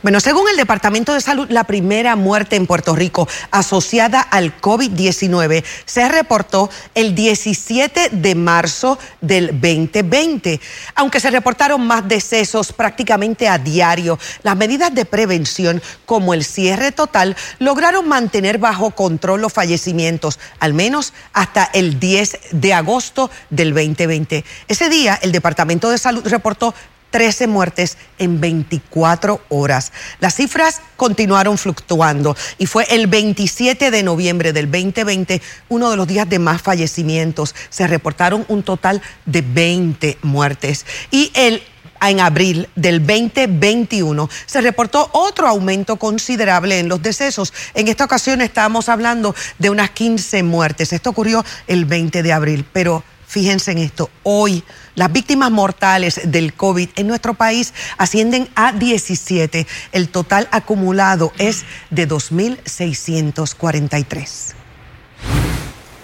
Bueno, 0.07 0.21
según 0.21 0.49
el 0.49 0.57
Departamento 0.57 1.13
de 1.15 1.21
Salud, 1.21 1.51
la 1.51 1.65
primera 1.65 2.15
muerte 2.15 2.55
en 2.55 2.69
Puerto 2.69 2.95
Rico 2.95 3.27
asociada 3.51 4.21
al 4.21 4.57
COVID-19 4.61 5.65
se 5.85 6.09
reportó 6.09 6.71
el 6.95 7.17
17 7.17 8.11
de 8.13 8.35
marzo 8.37 9.01
del 9.21 9.49
2020. 9.49 10.61
Aunque 10.95 11.19
se 11.19 11.33
reportaron 11.33 11.85
más 11.85 12.07
decesos 12.07 12.73
prácticamente 12.73 13.49
a 13.49 13.59
diario, 13.59 14.17
las 14.45 14.57
medidas 14.57 14.95
de 14.95 15.07
prevención 15.07 15.83
como 16.05 16.35
el 16.35 16.45
cierre 16.45 16.93
total 16.93 17.37
lograron 17.59 18.07
mantener 18.07 18.59
bajo 18.59 18.93
control 18.93 19.41
los 19.41 19.53
fallecimientos, 19.53 20.39
al 20.61 20.73
menos 20.73 21.15
hasta 21.33 21.65
el 21.75 21.99
10 21.99 22.39
de 22.53 22.75
agosto 22.75 23.29
del 23.51 23.75
2020. 23.75 24.45
Ese 24.69 24.89
día, 24.89 25.19
el 25.21 25.33
Departamento 25.33 25.91
de 25.91 25.99
Salud 25.99 26.25
reportó 26.29 26.75
13 27.17 27.47
muertes 27.47 27.97
en 28.19 28.43
24 28.43 29.41
horas. 29.49 29.91
Las 30.21 30.35
cifras 30.35 30.83
continuaron 30.97 31.57
fluctuando 31.57 32.37
y 32.59 32.67
fue 32.67 32.85
el 32.91 33.07
27 33.07 33.91
de 33.91 34.03
noviembre 34.03 34.53
del 34.53 34.71
2020 34.71 35.41
uno 35.71 35.91
de 35.91 35.97
los 35.97 36.07
días 36.07 36.29
de 36.29 36.39
más 36.39 36.61
fallecimientos. 36.61 37.55
Se 37.71 37.87
reportaron 37.87 38.45
un 38.49 38.63
total 38.63 39.01
de 39.25 39.41
20 39.41 40.19
muertes 40.25 40.85
y 41.11 41.33
el 41.33 41.63
en 42.03 42.21
abril 42.21 42.69
del 42.77 42.99
2021 43.07 44.29
se 44.45 44.61
reportó 44.61 45.09
otro 45.13 45.49
aumento 45.49 45.97
considerable 45.97 46.79
en 46.79 46.91
los 46.91 47.01
decesos. 47.01 47.55
En 47.73 47.89
esta 47.89 48.05
ocasión 48.05 48.43
estamos 48.43 48.91
hablando 48.91 49.35
de 49.59 49.71
unas 49.71 49.89
15 49.89 50.43
muertes. 50.43 50.93
Esto 50.93 51.09
ocurrió 51.09 51.43
el 51.67 51.87
20 51.87 52.23
de 52.23 52.33
abril, 52.35 52.67
pero 52.75 53.03
fíjense 53.27 53.73
en 53.73 53.79
esto, 53.79 54.11
hoy 54.23 54.63
las 54.95 55.11
víctimas 55.13 55.51
mortales 55.51 56.21
del 56.25 56.55
COVID 56.55 56.89
en 56.97 57.07
nuestro 57.07 57.35
país 57.35 57.75
ascienden 57.99 58.49
a 58.55 58.73
17. 58.73 59.67
El 59.93 60.09
total 60.09 60.49
acumulado 60.51 61.33
es 61.39 61.67
de 61.91 62.09
2.643. 62.09 64.55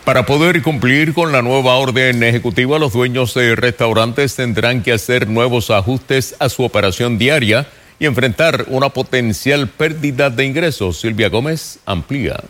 Para 0.05 0.27
poder 0.27 0.63
cumplir 0.63 1.15
con 1.15 1.31
la 1.31 1.43
nueva 1.43 1.77
orden 1.77 2.25
ejecutiva, 2.25 2.81
los 2.81 2.93
dueños 2.93 3.35
de 3.35 3.55
restaurantes 3.55 4.35
tendrán 4.35 4.83
que 4.83 4.93
hacer 4.93 5.29
nuevos 5.29 5.71
ajustes 5.71 6.35
a 6.41 6.49
su 6.49 6.65
operación 6.65 7.19
diaria 7.19 7.69
y 8.01 8.07
enfrentar 8.07 8.65
una 8.67 8.89
potencial 8.89 9.69
pérdida 9.69 10.29
de 10.29 10.45
ingresos. 10.45 10.99
Silvia 10.99 11.29
Gómez 11.29 11.79
amplía. 11.87 12.41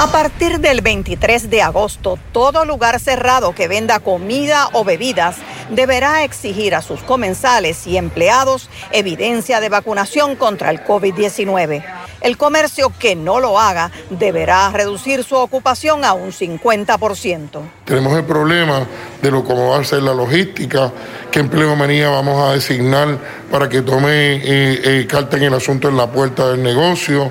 A 0.00 0.06
partir 0.06 0.60
del 0.60 0.80
23 0.80 1.50
de 1.50 1.60
agosto, 1.60 2.18
todo 2.32 2.64
lugar 2.64 2.98
cerrado 3.00 3.54
que 3.54 3.68
venda 3.68 3.98
comida 4.00 4.70
o 4.72 4.82
bebidas 4.82 5.36
deberá 5.68 6.24
exigir 6.24 6.74
a 6.74 6.80
sus 6.80 7.02
comensales 7.02 7.86
y 7.86 7.98
empleados 7.98 8.70
evidencia 8.92 9.60
de 9.60 9.68
vacunación 9.68 10.36
contra 10.36 10.70
el 10.70 10.82
COVID-19. 10.82 11.84
El 12.22 12.38
comercio 12.38 12.90
que 12.98 13.14
no 13.14 13.40
lo 13.40 13.60
haga 13.60 13.90
deberá 14.08 14.70
reducir 14.70 15.22
su 15.22 15.36
ocupación 15.36 16.02
a 16.06 16.14
un 16.14 16.32
50%. 16.32 17.60
Tenemos 17.84 18.16
el 18.16 18.24
problema 18.24 18.86
de 19.20 19.30
lo 19.30 19.44
cómo 19.44 19.68
va 19.68 19.80
a 19.80 19.84
ser 19.84 20.02
la 20.02 20.14
logística, 20.14 20.90
qué 21.30 21.40
empleo 21.40 21.76
manía 21.76 22.08
vamos 22.08 22.42
a 22.42 22.54
designar 22.54 23.18
para 23.50 23.68
que 23.68 23.82
tome 23.82 24.36
eh, 24.36 25.04
eh, 25.04 25.08
en 25.32 25.42
el 25.42 25.52
asunto 25.52 25.90
en 25.90 25.98
la 25.98 26.10
puerta 26.10 26.48
del 26.48 26.62
negocio 26.62 27.30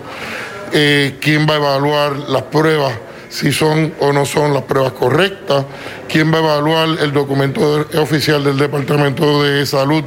eh, 0.73 1.17
quién 1.19 1.47
va 1.47 1.53
a 1.53 1.57
evaluar 1.57 2.17
las 2.29 2.43
pruebas, 2.43 2.93
si 3.29 3.51
son 3.51 3.93
o 3.99 4.11
no 4.11 4.25
son 4.25 4.53
las 4.53 4.63
pruebas 4.63 4.93
correctas, 4.93 5.65
quién 6.07 6.33
va 6.33 6.37
a 6.37 6.41
evaluar 6.41 6.89
el 7.01 7.11
documento 7.11 7.87
oficial 7.97 8.43
del 8.43 8.57
Departamento 8.57 9.43
de 9.43 9.65
Salud, 9.65 10.03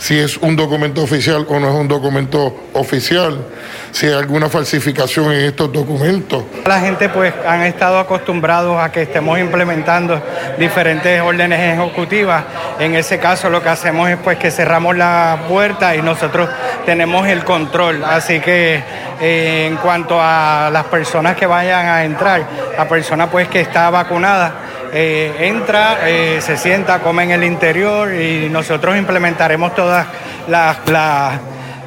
si 0.00 0.18
es 0.18 0.38
un 0.38 0.56
documento 0.56 1.02
oficial 1.02 1.46
o 1.46 1.60
no 1.60 1.68
es 1.68 1.74
un 1.74 1.86
documento 1.86 2.56
oficial, 2.72 3.44
si 3.92 4.06
hay 4.06 4.14
alguna 4.14 4.48
falsificación 4.48 5.30
en 5.30 5.44
estos 5.44 5.70
documentos. 5.70 6.42
La 6.64 6.80
gente 6.80 7.10
pues 7.10 7.34
han 7.46 7.60
estado 7.62 7.98
acostumbrados 7.98 8.80
a 8.80 8.90
que 8.90 9.02
estemos 9.02 9.38
implementando 9.38 10.20
diferentes 10.58 11.20
órdenes 11.20 11.78
ejecutivas. 11.78 12.44
En 12.78 12.94
ese 12.94 13.18
caso 13.18 13.50
lo 13.50 13.62
que 13.62 13.68
hacemos 13.68 14.08
es 14.08 14.16
pues 14.16 14.38
que 14.38 14.50
cerramos 14.50 14.96
la 14.96 15.40
puerta 15.46 15.94
y 15.94 16.00
nosotros 16.00 16.48
tenemos 16.86 17.28
el 17.28 17.44
control. 17.44 18.02
Así 18.02 18.40
que 18.40 18.82
eh, 19.20 19.66
en 19.70 19.76
cuanto 19.76 20.18
a 20.18 20.70
las 20.72 20.84
personas 20.84 21.36
que 21.36 21.44
vayan 21.44 21.86
a 21.86 22.04
entrar, 22.04 22.42
la 22.76 22.88
persona 22.88 23.30
pues 23.30 23.48
que 23.48 23.60
está 23.60 23.90
vacunada, 23.90 24.69
eh, 24.92 25.34
entra, 25.40 26.08
eh, 26.08 26.40
se 26.40 26.56
sienta, 26.56 27.00
come 27.00 27.24
en 27.24 27.30
el 27.30 27.44
interior 27.44 28.12
y 28.14 28.48
nosotros 28.50 28.96
implementaremos 28.96 29.74
todas 29.74 30.06
las, 30.48 30.78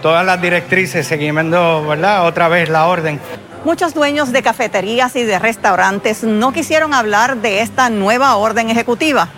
todas 0.01 0.25
las 0.25 0.41
directrices, 0.41 1.07
siguiendo 1.07 1.87
otra 2.23 2.47
vez 2.47 2.69
la 2.69 2.87
orden. 2.87 3.19
Muchos 3.65 3.93
dueños 3.93 4.31
de 4.31 4.41
cafeterías 4.41 5.15
y 5.15 5.23
de 5.23 5.39
restaurantes 5.39 6.23
no 6.23 6.51
quisieron 6.51 6.93
hablar 6.93 7.37
de 7.37 7.61
esta 7.61 7.89
nueva 7.89 8.35
orden 8.35 8.69
ejecutiva. 8.69 9.29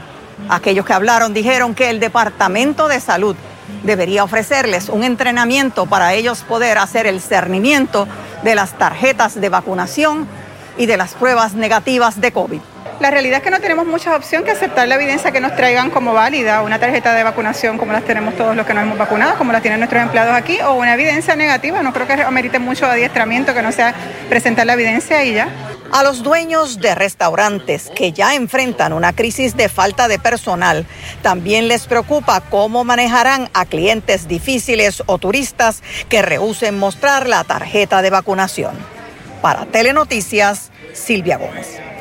Aquellos 0.49 0.85
que 0.85 0.93
hablaron 0.93 1.33
dijeron 1.33 1.75
que 1.75 1.89
el 1.89 1.99
Departamento 1.99 2.87
de 2.87 2.99
Salud 2.99 3.35
debería 3.83 4.23
ofrecerles 4.23 4.89
un 4.89 5.03
entrenamiento 5.03 5.85
para 5.85 6.13
ellos 6.13 6.41
poder 6.41 6.77
hacer 6.77 7.05
el 7.05 7.21
cernimiento 7.21 8.07
de 8.43 8.55
las 8.55 8.77
tarjetas 8.77 9.39
de 9.39 9.49
vacunación 9.49 10.27
y 10.77 10.87
de 10.87 10.97
las 10.97 11.13
pruebas 11.13 11.53
negativas 11.53 12.19
de 12.19 12.31
COVID. 12.31 12.61
La 12.99 13.11
realidad 13.11 13.39
es 13.39 13.43
que 13.43 13.51
no 13.51 13.59
tenemos 13.59 13.85
mucha 13.85 14.15
opción 14.15 14.45
que 14.45 14.51
aceptar 14.51 14.87
la 14.87 14.95
evidencia 14.95 15.31
que 15.31 15.41
nos 15.41 15.53
traigan 15.55 15.89
como 15.89 16.13
válida, 16.13 16.61
una 16.61 16.79
tarjeta 16.79 17.13
de 17.13 17.23
vacunación 17.23 17.77
como 17.77 17.91
las 17.91 18.05
tenemos 18.05 18.35
todos 18.37 18.55
los 18.55 18.65
que 18.65 18.73
nos 18.73 18.83
hemos 18.83 18.97
vacunado, 18.97 19.37
como 19.37 19.51
las 19.51 19.61
tienen 19.61 19.81
nuestros 19.81 20.01
empleados 20.01 20.33
aquí, 20.33 20.61
o 20.61 20.75
una 20.75 20.93
evidencia 20.93 21.35
negativa. 21.35 21.83
No 21.83 21.91
creo 21.91 22.07
que 22.07 22.13
amerite 22.13 22.57
mucho 22.57 22.85
adiestramiento, 22.85 23.53
que 23.53 23.61
no 23.61 23.73
sea 23.73 23.93
presentar 24.29 24.65
la 24.65 24.73
evidencia 24.73 25.25
y 25.25 25.33
ya. 25.33 25.49
A 25.91 26.03
los 26.03 26.23
dueños 26.23 26.79
de 26.79 26.95
restaurantes 26.95 27.91
que 27.93 28.13
ya 28.13 28.33
enfrentan 28.33 28.93
una 28.93 29.13
crisis 29.13 29.57
de 29.57 29.67
falta 29.67 30.07
de 30.07 30.17
personal, 30.17 30.85
también 31.21 31.67
les 31.67 31.87
preocupa 31.87 32.41
cómo 32.49 32.85
manejarán 32.85 33.49
a 33.53 33.65
clientes 33.65 34.29
difíciles 34.29 35.03
o 35.05 35.17
turistas 35.17 35.83
que 36.07 36.21
rehúsen 36.21 36.79
mostrar 36.79 37.27
la 37.27 37.43
tarjeta 37.43 38.01
de 38.01 38.09
vacunación. 38.09 38.73
Para 39.41 39.65
Telenoticias, 39.65 40.71
Silvia 40.93 41.37
Gómez. 41.37 41.94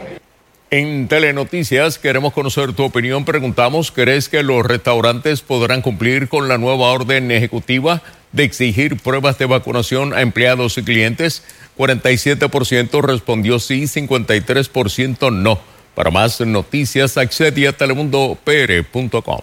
En 0.76 1.06
Telenoticias 1.06 2.00
queremos 2.00 2.32
conocer 2.32 2.72
tu 2.72 2.82
opinión. 2.82 3.24
Preguntamos, 3.24 3.92
¿crees 3.92 4.28
que 4.28 4.42
los 4.42 4.66
restaurantes 4.66 5.40
podrán 5.40 5.82
cumplir 5.82 6.28
con 6.28 6.48
la 6.48 6.58
nueva 6.58 6.90
orden 6.90 7.30
ejecutiva 7.30 8.02
de 8.32 8.42
exigir 8.42 8.96
pruebas 8.96 9.38
de 9.38 9.46
vacunación 9.46 10.12
a 10.14 10.20
empleados 10.20 10.76
y 10.76 10.82
clientes? 10.82 11.44
47% 11.78 13.02
respondió 13.02 13.60
sí, 13.60 13.82
53% 13.84 15.32
no. 15.32 15.60
Para 15.94 16.10
más 16.10 16.40
noticias, 16.40 17.18
accede 17.18 17.68
a 17.68 17.72
telemundopr.com. 17.72 19.42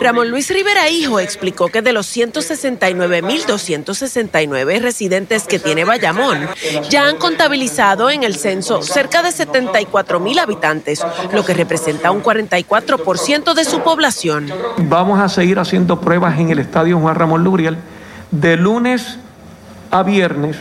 Ramón 0.00 0.30
Luis 0.30 0.50
Rivera 0.50 0.90
Hijo 0.90 1.20
explicó 1.20 1.68
que 1.68 1.80
de 1.80 1.92
los 1.92 2.08
169.269 2.16 4.80
residentes 4.80 5.44
que 5.44 5.60
tiene 5.60 5.84
Bayamón, 5.84 6.48
ya 6.90 7.06
han 7.06 7.18
contabilizado 7.18 8.10
en 8.10 8.24
el 8.24 8.34
censo 8.34 8.82
cerca 8.82 9.22
de 9.22 9.28
74.000 9.28 10.40
habitantes, 10.40 11.06
lo 11.32 11.44
que 11.44 11.54
representa 11.54 12.10
un 12.10 12.20
44% 12.20 13.54
de 13.54 13.64
su 13.64 13.82
población. 13.82 14.52
Vamos 14.78 15.20
a 15.20 15.28
seguir 15.28 15.60
haciendo 15.60 16.00
pruebas 16.00 16.40
en 16.40 16.50
el 16.50 16.58
estadio 16.58 16.98
Juan 16.98 17.14
Ramón 17.14 17.44
Luriel 17.44 17.76
de 18.32 18.56
lunes 18.56 19.18
a 19.90 20.02
viernes 20.02 20.56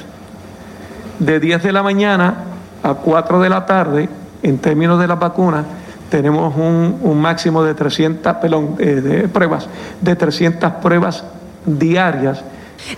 de 1.20 1.40
10 1.40 1.64
de 1.64 1.72
la 1.72 1.84
mañana 1.84 2.36
a 2.84 2.94
4 2.94 3.40
de 3.40 3.50
la 3.50 3.66
tarde, 3.66 4.10
en 4.44 4.60
términos 4.60 5.00
de 5.00 5.08
las 5.08 5.20
vacunas, 5.20 5.66
tenemos 6.10 6.56
un, 6.56 7.20
máximo 7.20 7.64
de 7.64 7.74
300 7.74 8.36
de 8.78 9.28
pruebas, 9.32 9.68
de 10.02 10.16
300 10.16 10.74
pruebas 10.74 11.24
diarias. 11.66 12.44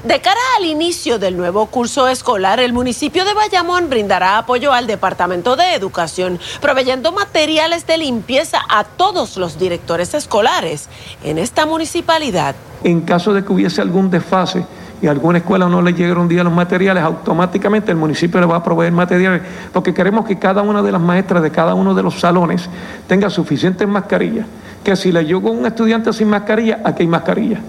De 0.04 0.20
cara 0.20 0.40
al 0.58 0.66
inicio 0.66 1.18
del 1.18 1.38
nuevo 1.38 1.66
curso 1.68 2.08
escolar, 2.08 2.60
el 2.60 2.74
municipio 2.74 3.26
de 3.26 3.34
Bayamón 3.34 3.90
brindará 3.90 4.38
apoyo 4.38 4.74
al 4.74 4.88
Departamento 4.88 5.56
de 5.56 5.74
Educación, 5.74 6.40
proveyendo 6.62 7.12
materiales 7.12 7.88
de 7.88 7.98
limpieza 7.98 8.60
a 8.70 8.84
todos 8.84 9.38
los 9.38 9.58
directores 9.58 10.14
escolares 10.14 10.90
en 11.24 11.38
esta 11.38 11.66
municipalidad. 11.66 12.56
En 12.84 13.02
caso 13.02 13.34
de 13.34 13.44
que 13.44 13.54
hubiese 13.54 13.82
algún 13.82 14.12
desfase, 14.12 14.66
y 15.02 15.08
a 15.08 15.12
alguna 15.12 15.40
escuela 15.40 15.68
no 15.68 15.82
le 15.82 15.94
llegan 15.94 16.18
un 16.18 16.28
día 16.28 16.44
los 16.44 16.54
materiales, 16.54 17.04
automáticamente 17.04 17.92
el 17.92 17.98
municipio 17.98 18.40
le 18.40 18.46
va 18.46 18.58
a 18.58 18.64
proveer 18.64 18.92
materiales, 18.92 19.42
porque 19.74 19.94
queremos 19.94 20.26
que 20.26 20.38
cada 20.38 20.62
una 20.62 20.82
de 20.82 20.92
las 20.92 21.02
maestras 21.02 21.42
de 21.44 21.52
cada 21.52 21.74
uno 21.74 21.94
de 21.94 22.04
los 22.04 22.20
salones 22.20 22.70
tenga 23.08 23.30
suficientes 23.30 23.88
mascarillas, 23.88 24.46
que 24.84 24.96
si 24.96 25.12
le 25.12 25.26
llegó 25.26 25.52
un 25.52 25.66
estudiante 25.66 26.12
sin 26.14 26.30
mascarilla, 26.30 26.82
aquí 26.84 27.04
hay 27.04 27.08
mascarilla, 27.08 27.60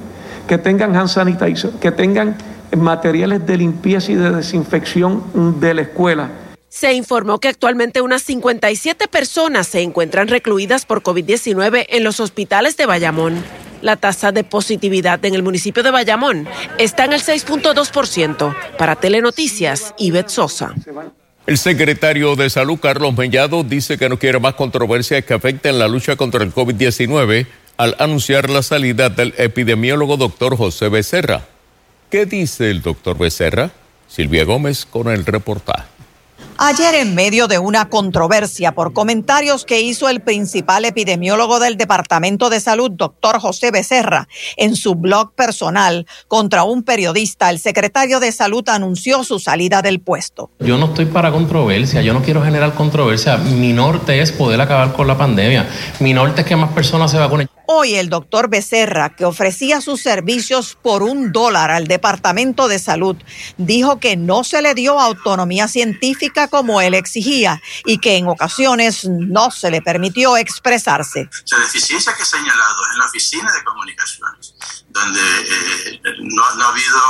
que 0.46 0.58
tengan 0.58 0.96
hand 0.96 1.08
sanitizer, 1.08 1.70
que 1.80 1.92
tengan 1.92 2.36
materiales 2.76 3.46
de 3.46 3.56
limpieza 3.56 4.12
y 4.12 4.14
de 4.14 4.30
desinfección 4.30 5.60
de 5.60 5.74
la 5.74 5.82
escuela. 5.82 6.28
Se 6.68 6.92
informó 6.92 7.40
que 7.40 7.48
actualmente 7.48 8.00
unas 8.00 8.22
57 8.22 9.08
personas 9.08 9.66
se 9.66 9.80
encuentran 9.80 10.28
recluidas 10.28 10.86
por 10.86 11.02
COVID-19 11.02 11.86
en 11.88 12.04
los 12.04 12.20
hospitales 12.20 12.76
de 12.76 12.86
Bayamón. 12.86 13.42
La 13.82 13.96
tasa 13.96 14.32
de 14.32 14.44
positividad 14.44 15.24
en 15.24 15.34
el 15.34 15.42
municipio 15.42 15.82
de 15.82 15.90
Bayamón 15.90 16.46
está 16.78 17.04
en 17.04 17.12
el 17.12 17.20
6.2%. 17.20 18.56
Para 18.76 18.96
Telenoticias, 18.96 19.94
Ivette 19.98 20.30
Sosa. 20.30 20.74
El 21.46 21.58
secretario 21.58 22.36
de 22.36 22.50
Salud, 22.50 22.78
Carlos 22.78 23.16
Mellado, 23.16 23.64
dice 23.64 23.98
que 23.98 24.08
no 24.08 24.18
quiere 24.18 24.38
más 24.38 24.54
controversias 24.54 25.24
que 25.24 25.34
afecten 25.34 25.78
la 25.78 25.88
lucha 25.88 26.16
contra 26.16 26.44
el 26.44 26.54
COVID-19 26.54 27.46
al 27.76 27.96
anunciar 27.98 28.50
la 28.50 28.62
salida 28.62 29.08
del 29.08 29.34
epidemiólogo 29.38 30.16
doctor 30.18 30.56
José 30.56 30.88
Becerra. 30.90 31.46
¿Qué 32.10 32.26
dice 32.26 32.70
el 32.70 32.82
doctor 32.82 33.16
Becerra? 33.16 33.70
Silvia 34.06 34.44
Gómez 34.44 34.84
con 34.84 35.08
el 35.08 35.24
reportaje. 35.24 35.89
Ayer, 36.62 36.94
en 36.96 37.14
medio 37.14 37.48
de 37.48 37.58
una 37.58 37.88
controversia 37.88 38.72
por 38.72 38.92
comentarios 38.92 39.64
que 39.64 39.80
hizo 39.80 40.10
el 40.10 40.20
principal 40.20 40.84
epidemiólogo 40.84 41.58
del 41.58 41.78
Departamento 41.78 42.50
de 42.50 42.60
Salud, 42.60 42.90
doctor 42.90 43.40
José 43.40 43.70
Becerra, 43.70 44.28
en 44.58 44.76
su 44.76 44.94
blog 44.94 45.32
personal 45.34 46.06
contra 46.28 46.64
un 46.64 46.82
periodista, 46.82 47.48
el 47.48 47.60
secretario 47.60 48.20
de 48.20 48.30
Salud 48.30 48.68
anunció 48.68 49.24
su 49.24 49.38
salida 49.38 49.80
del 49.80 50.00
puesto. 50.00 50.50
Yo 50.58 50.76
no 50.76 50.88
estoy 50.88 51.06
para 51.06 51.32
controversia, 51.32 52.02
yo 52.02 52.12
no 52.12 52.20
quiero 52.22 52.42
generar 52.42 52.74
controversia. 52.74 53.38
Mi 53.38 53.72
norte 53.72 54.20
es 54.20 54.30
poder 54.30 54.60
acabar 54.60 54.92
con 54.92 55.06
la 55.06 55.16
pandemia. 55.16 55.66
Mi 55.98 56.12
norte 56.12 56.42
es 56.42 56.46
que 56.46 56.56
más 56.56 56.72
personas 56.72 57.10
se 57.10 57.16
vacunen. 57.16 57.48
Hoy 57.72 57.94
el 57.94 58.08
doctor 58.10 58.50
Becerra, 58.50 59.14
que 59.14 59.24
ofrecía 59.24 59.80
sus 59.80 60.02
servicios 60.02 60.76
por 60.82 61.04
un 61.04 61.30
dólar 61.30 61.70
al 61.70 61.86
Departamento 61.86 62.66
de 62.66 62.80
Salud, 62.80 63.16
dijo 63.58 64.00
que 64.00 64.16
no 64.16 64.42
se 64.42 64.60
le 64.60 64.74
dio 64.74 64.98
autonomía 64.98 65.68
científica 65.68 66.48
como 66.50 66.80
él 66.80 66.94
exigía 66.94 67.62
y 67.84 67.98
que 67.98 68.16
en 68.16 68.28
ocasiones 68.28 69.04
no 69.04 69.50
se 69.50 69.70
le 69.70 69.80
permitió 69.82 70.36
expresarse. 70.36 71.28
La 71.50 71.58
deficiencia 71.58 72.14
que 72.14 72.22
he 72.22 72.26
señalado 72.26 72.76
en 72.92 72.98
la 72.98 73.06
oficina 73.06 73.50
de 73.52 73.64
comunicaciones, 73.64 74.54
donde 74.88 75.20
eh, 75.20 76.00
no, 76.20 76.44
ha 76.44 76.68
habido 76.68 77.00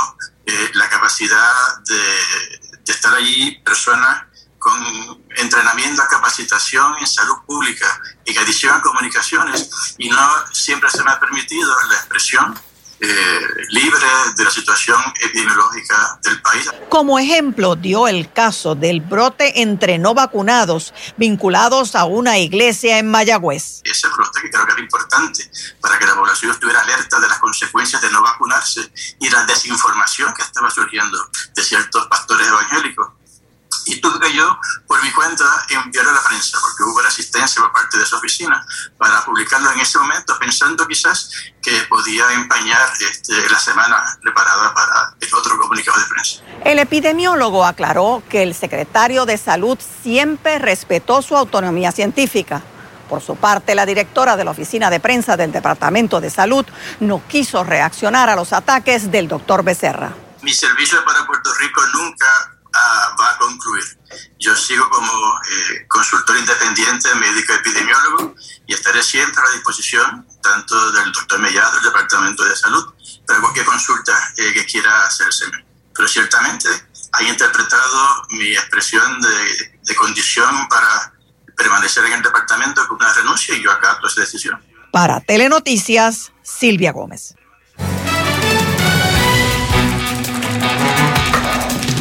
eh, 0.45 0.69
la 0.73 0.89
capacidad 0.89 1.51
de, 1.85 2.77
de 2.85 2.93
estar 2.93 3.13
allí 3.13 3.59
personas 3.65 4.25
con 4.61 5.23
entrenamiento, 5.37 6.03
capacitación 6.07 6.95
en 6.99 7.07
salud 7.07 7.37
pública 7.47 7.99
y 8.25 8.37
adición 8.37 8.75
a 8.75 8.81
comunicaciones 8.81 9.95
y 9.97 10.07
no 10.07 10.19
siempre 10.51 10.87
se 10.91 11.03
me 11.03 11.09
ha 11.09 11.19
permitido 11.19 11.73
la 11.89 11.95
expresión 11.95 12.53
eh, 13.01 13.39
libre 13.69 14.05
de 14.35 14.43
la 14.43 14.51
situación 14.51 15.01
epidemiológica 15.19 16.19
del 16.23 16.39
país. 16.41 16.69
Como 16.89 17.17
ejemplo, 17.17 17.75
dio 17.75 18.07
el 18.07 18.31
caso 18.31 18.75
del 18.75 19.01
brote 19.01 19.61
entre 19.61 19.97
no 19.97 20.13
vacunados 20.13 20.93
vinculados 21.17 21.95
a 21.95 22.05
una 22.05 22.37
iglesia 22.37 22.99
en 22.99 23.09
Mayagüez. 23.09 23.81
Ese 23.83 24.07
brote 24.07 24.41
que 24.41 24.49
creo 24.51 24.65
que 24.67 24.73
era 24.73 24.81
importante 24.81 25.49
para 25.81 25.97
que 25.97 26.05
la 26.05 26.15
población 26.15 26.51
estuviera 26.51 26.81
alerta 26.81 27.19
de 27.19 27.27
las 27.27 27.39
consecuencias 27.39 28.01
de 28.01 28.11
no 28.11 28.21
vacunarse 28.21 28.91
y 29.19 29.29
la 29.29 29.45
desinformación 29.45 30.33
que 30.35 30.43
estaba 30.43 30.69
surgiendo 30.69 31.17
de 31.55 31.63
ciertos 31.63 32.05
pastores 32.07 32.47
evangélicos 32.47 33.20
y 33.85 33.99
tuve 33.99 34.19
que 34.19 34.33
yo, 34.33 34.57
por 34.87 35.03
mi 35.03 35.11
cuenta, 35.11 35.43
enviar 35.69 36.07
a 36.07 36.11
la 36.11 36.23
prensa, 36.23 36.57
porque 36.61 36.83
hubo 36.83 37.01
resistencia 37.01 37.61
por 37.61 37.71
parte 37.71 37.97
de 37.97 38.03
esa 38.03 38.17
oficina 38.17 38.65
para 38.97 39.23
publicarlo 39.25 39.71
en 39.71 39.79
ese 39.79 39.97
momento, 39.97 40.37
pensando 40.39 40.87
quizás 40.87 41.29
que 41.61 41.71
podía 41.89 42.31
empañar 42.33 42.89
este, 42.99 43.49
la 43.49 43.59
semana 43.59 44.17
preparada 44.21 44.73
para 44.73 45.15
el 45.19 45.33
otro 45.33 45.57
comunicado 45.57 45.99
de 45.99 46.05
prensa. 46.05 46.41
El 46.63 46.79
epidemiólogo 46.79 47.65
aclaró 47.65 48.23
que 48.29 48.43
el 48.43 48.53
secretario 48.53 49.25
de 49.25 49.37
Salud 49.37 49.77
siempre 50.03 50.59
respetó 50.59 51.21
su 51.21 51.35
autonomía 51.35 51.91
científica. 51.91 52.61
Por 53.09 53.21
su 53.21 53.35
parte, 53.35 53.75
la 53.75 53.85
directora 53.85 54.37
de 54.37 54.45
la 54.45 54.51
oficina 54.51 54.89
de 54.89 55.01
prensa 55.01 55.35
del 55.35 55.51
Departamento 55.51 56.21
de 56.21 56.29
Salud 56.29 56.65
no 57.01 57.21
quiso 57.27 57.63
reaccionar 57.63 58.29
a 58.29 58.35
los 58.35 58.53
ataques 58.53 59.11
del 59.11 59.27
doctor 59.27 59.63
Becerra. 59.63 60.13
Mi 60.41 60.53
servicio 60.53 61.03
para 61.03 61.25
Puerto 61.25 61.53
Rico 61.55 61.81
nunca 61.93 62.60
va 62.73 63.31
a 63.31 63.37
concluir. 63.37 63.83
Yo 64.39 64.55
sigo 64.55 64.89
como 64.89 65.11
eh, 65.11 65.85
consultor 65.87 66.37
independiente, 66.37 67.13
médico 67.15 67.53
epidemiólogo 67.53 68.35
y 68.67 68.73
estaré 68.73 69.03
siempre 69.03 69.41
a 69.41 69.45
la 69.45 69.51
disposición 69.55 70.27
tanto 70.41 70.91
del 70.91 71.11
doctor 71.11 71.39
Mellado, 71.39 71.75
del 71.75 71.83
Departamento 71.83 72.43
de 72.43 72.55
Salud, 72.55 72.93
para 73.27 73.39
cualquier 73.39 73.65
consulta 73.65 74.13
eh, 74.37 74.53
que 74.53 74.65
quiera 74.65 75.05
hacerse. 75.05 75.45
Pero 75.93 76.07
ciertamente 76.07 76.67
ha 77.11 77.23
interpretado 77.23 78.27
mi 78.31 78.53
expresión 78.53 79.21
de, 79.21 79.79
de 79.83 79.95
condición 79.95 80.67
para 80.69 81.13
permanecer 81.55 82.05
en 82.05 82.13
el 82.13 82.21
departamento 82.21 82.87
con 82.87 82.97
una 82.97 83.13
renuncia 83.13 83.55
y 83.55 83.61
yo 83.61 83.71
acato 83.71 84.07
esa 84.07 84.21
decisión. 84.21 84.59
Para 84.91 85.21
Telenoticias, 85.21 86.31
Silvia 86.41 86.91
Gómez. 86.91 87.35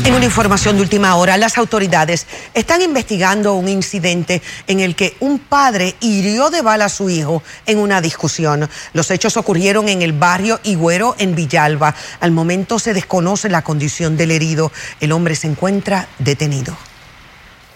En 0.03 0.15
una 0.15 0.25
información 0.25 0.77
de 0.77 0.83
última 0.83 1.15
hora, 1.17 1.37
las 1.37 1.59
autoridades 1.59 2.27
están 2.55 2.81
investigando 2.81 3.53
un 3.53 3.69
incidente 3.69 4.41
en 4.67 4.81
el 4.81 4.97
que 4.97 5.15
un 5.21 5.39
padre 5.39 5.95
hirió 6.01 6.49
de 6.49 6.63
bala 6.63 6.87
a 6.87 6.89
su 6.89 7.11
hijo 7.11 7.43
en 7.67 7.79
una 7.79 8.01
discusión. 8.01 8.69
Los 8.95 9.11
hechos 9.11 9.37
ocurrieron 9.37 9.91
en 9.91 10.01
el 10.01 10.15
barrio 10.15 10.59
Higüero, 10.65 11.17
en 11.19 11.35
Villalba. 11.35 11.95
Al 12.21 12.31
momento 12.31 12.79
se 12.79 12.95
desconoce 12.95 13.51
la 13.51 13.63
condición 13.63 14.17
del 14.17 14.31
herido. 14.31 14.73
El 15.01 15.13
hombre 15.13 15.35
se 15.37 15.49
encuentra 15.49 16.09
detenido. 16.19 16.77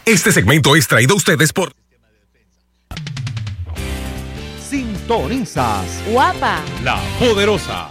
Este 0.07 0.33
segmento 0.33 0.77
es 0.77 0.89
traído 0.89 1.13
a 1.13 1.17
ustedes 1.19 1.53
por... 1.53 1.73
Sintonizas. 4.71 5.85
Guapa. 6.11 6.61
La 6.83 6.99
poderosa. 7.19 7.91